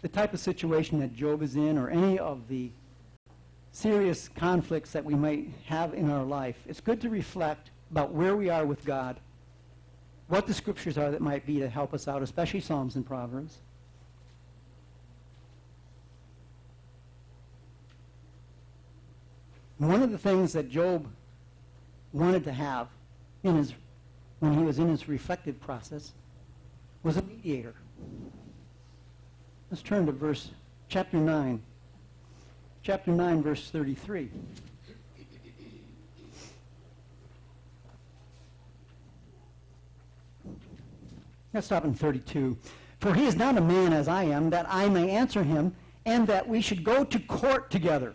the 0.01 0.09
type 0.09 0.33
of 0.33 0.41
situation 0.41 0.99
that 1.01 1.15
Job 1.15 1.43
is 1.43 1.57
in 1.57 1.77
or 1.77 1.91
any 1.91 2.19
of 2.19 2.49
the 2.49 2.71
serious 3.73 4.29
conflicts 4.29 4.93
that 4.93 5.05
we 5.05 5.15
might 5.15 5.51
have 5.67 5.95
in 5.95 6.11
our 6.11 6.25
life. 6.25 6.57
It's 6.67 6.81
good 6.81 7.01
to 7.03 7.11
reflect 7.11 7.71
about 7.91 8.13
where 8.13 8.37
we 8.37 8.51
are 8.51 8.67
with 8.67 8.85
God 8.85 9.21
what 10.29 10.47
the 10.47 10.55
scriptures 10.55 10.99
are 10.99 11.11
that 11.11 11.21
might 11.21 11.47
be 11.47 11.59
to 11.59 11.69
help 11.69 11.95
us 11.95 12.07
out, 12.07 12.23
especially 12.23 12.61
Psalms 12.61 12.97
and 12.97 13.05
Proverbs. 13.05 13.59
One 19.79 20.03
of 20.03 20.11
the 20.11 20.19
things 20.19 20.53
that 20.53 20.69
Job 20.69 21.07
wanted 22.13 22.45
to 22.45 22.53
have 22.53 22.89
in 23.43 23.57
his, 23.57 23.73
when 24.41 24.53
he 24.59 24.65
was 24.65 24.79
in 24.79 24.89
his 24.89 25.09
reflective 25.09 25.59
process 25.61 26.13
was 27.03 27.17
a 27.17 27.23
mediator. 27.23 27.75
Let's 29.71 29.83
turn 29.83 30.05
to 30.07 30.13
verse 30.13 30.51
chapter 30.89 31.17
9. 31.17 31.63
Chapter 32.89 33.11
9, 33.11 33.43
verse 33.43 33.69
33. 33.69 34.31
Let's 41.53 41.67
stop 41.67 41.85
in 41.85 41.93
32. 41.93 42.57
For 43.01 43.13
he 43.13 43.27
is 43.27 43.37
not 43.37 43.59
a 43.59 43.61
man 43.61 43.93
as 43.93 44.09
I 44.09 44.23
am, 44.23 44.49
that 44.49 44.65
I 44.71 44.89
may 44.89 45.11
answer 45.11 45.43
him, 45.43 45.77
and 46.07 46.27
that 46.29 46.49
we 46.49 46.63
should 46.63 46.83
go 46.83 47.05
to 47.05 47.19
court 47.19 47.71
together. 47.71 48.15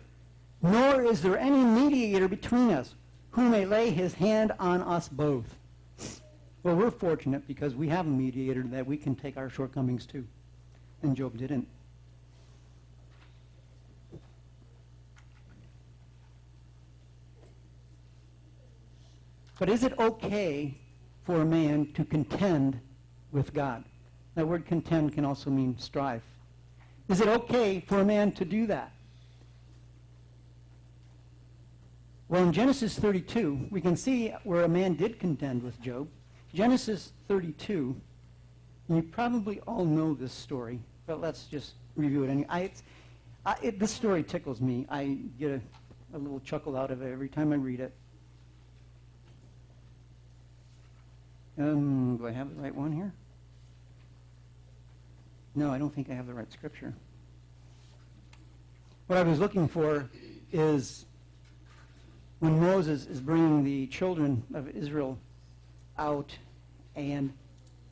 Nor 0.60 1.04
is 1.04 1.22
there 1.22 1.38
any 1.38 1.62
mediator 1.62 2.26
between 2.26 2.72
us 2.72 2.96
who 3.30 3.48
may 3.48 3.66
lay 3.66 3.90
his 3.90 4.14
hand 4.14 4.50
on 4.58 4.82
us 4.82 5.08
both. 5.08 5.56
Well, 6.64 6.74
we're 6.74 6.90
fortunate 6.90 7.46
because 7.46 7.76
we 7.76 7.86
have 7.90 8.08
a 8.08 8.10
mediator 8.10 8.64
that 8.64 8.88
we 8.88 8.96
can 8.96 9.14
take 9.14 9.36
our 9.36 9.48
shortcomings 9.48 10.04
to. 10.06 10.26
And 11.04 11.14
Job 11.14 11.38
didn't. 11.38 11.68
But 19.58 19.68
is 19.68 19.84
it 19.84 19.98
okay 19.98 20.74
for 21.24 21.40
a 21.40 21.44
man 21.44 21.92
to 21.94 22.04
contend 22.04 22.80
with 23.34 23.52
God. 23.52 23.84
That 24.36 24.46
word 24.46 24.64
contend 24.64 25.12
can 25.12 25.24
also 25.24 25.50
mean 25.50 25.76
strife. 25.78 26.22
Is 27.08 27.20
it 27.20 27.28
okay 27.28 27.84
for 27.86 28.00
a 28.00 28.04
man 28.04 28.32
to 28.32 28.44
do 28.44 28.66
that? 28.66 28.92
Well, 32.28 32.42
in 32.42 32.52
Genesis 32.52 32.98
32, 32.98 33.68
we 33.70 33.80
can 33.80 33.96
see 33.96 34.34
where 34.44 34.64
a 34.64 34.68
man 34.68 34.94
did 34.94 35.18
contend 35.18 35.62
with 35.62 35.80
Job. 35.82 36.08
Genesis 36.54 37.12
32, 37.28 37.94
you 38.88 39.02
probably 39.02 39.60
all 39.66 39.84
know 39.84 40.14
this 40.14 40.32
story, 40.32 40.80
but 41.06 41.20
let's 41.20 41.44
just 41.44 41.74
review 41.96 42.24
it. 42.24 42.30
Anyway. 42.30 42.46
I, 42.48 42.70
I, 43.44 43.56
it, 43.62 43.78
this 43.78 43.90
story 43.90 44.22
tickles 44.22 44.60
me. 44.60 44.86
I 44.88 45.18
get 45.38 45.50
a, 45.50 46.16
a 46.16 46.18
little 46.18 46.40
chuckle 46.40 46.76
out 46.76 46.90
of 46.90 47.02
it 47.02 47.12
every 47.12 47.28
time 47.28 47.52
I 47.52 47.56
read 47.56 47.80
it. 47.80 47.92
Um, 51.56 52.16
do 52.16 52.26
I 52.26 52.32
have 52.32 52.54
the 52.54 52.60
right 52.60 52.74
one 52.74 52.92
here? 52.92 53.12
No, 55.54 55.70
I 55.70 55.78
don't 55.78 55.94
think 55.94 56.10
I 56.10 56.14
have 56.14 56.26
the 56.26 56.34
right 56.34 56.52
scripture. 56.52 56.92
What 59.06 59.18
I 59.18 59.22
was 59.22 59.38
looking 59.38 59.68
for 59.68 60.08
is 60.52 61.04
when 62.40 62.58
Moses 62.60 63.06
is 63.06 63.20
bringing 63.20 63.62
the 63.62 63.86
children 63.86 64.42
of 64.52 64.68
Israel 64.68 65.18
out 65.96 66.36
and 66.96 67.32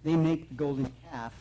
they 0.05 0.16
make 0.16 0.48
the 0.48 0.55
golden 0.55 0.92
calf. 1.11 1.33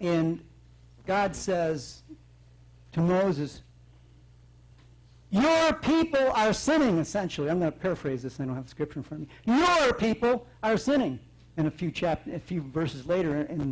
And 0.00 0.42
God 1.06 1.36
says 1.36 2.02
to 2.92 3.00
Moses, 3.00 3.62
Your 5.34 5.72
people 5.72 6.30
are 6.32 6.52
sinning, 6.52 6.98
essentially. 6.98 7.50
I'm 7.50 7.58
going 7.58 7.72
to 7.72 7.76
paraphrase 7.76 8.22
this, 8.22 8.38
I 8.38 8.44
don't 8.44 8.54
have 8.54 8.64
the 8.64 8.70
scripture 8.70 9.00
in 9.00 9.02
front 9.02 9.24
of 9.24 9.28
me. 9.46 9.58
Your 9.58 9.92
people 9.94 10.46
are 10.62 10.76
sinning 10.76 11.18
and 11.56 11.66
a 11.66 11.70
few 11.72 11.90
chap- 11.90 12.26
a 12.28 12.38
few 12.38 12.62
verses 12.62 13.06
later 13.06 13.42
in 13.42 13.60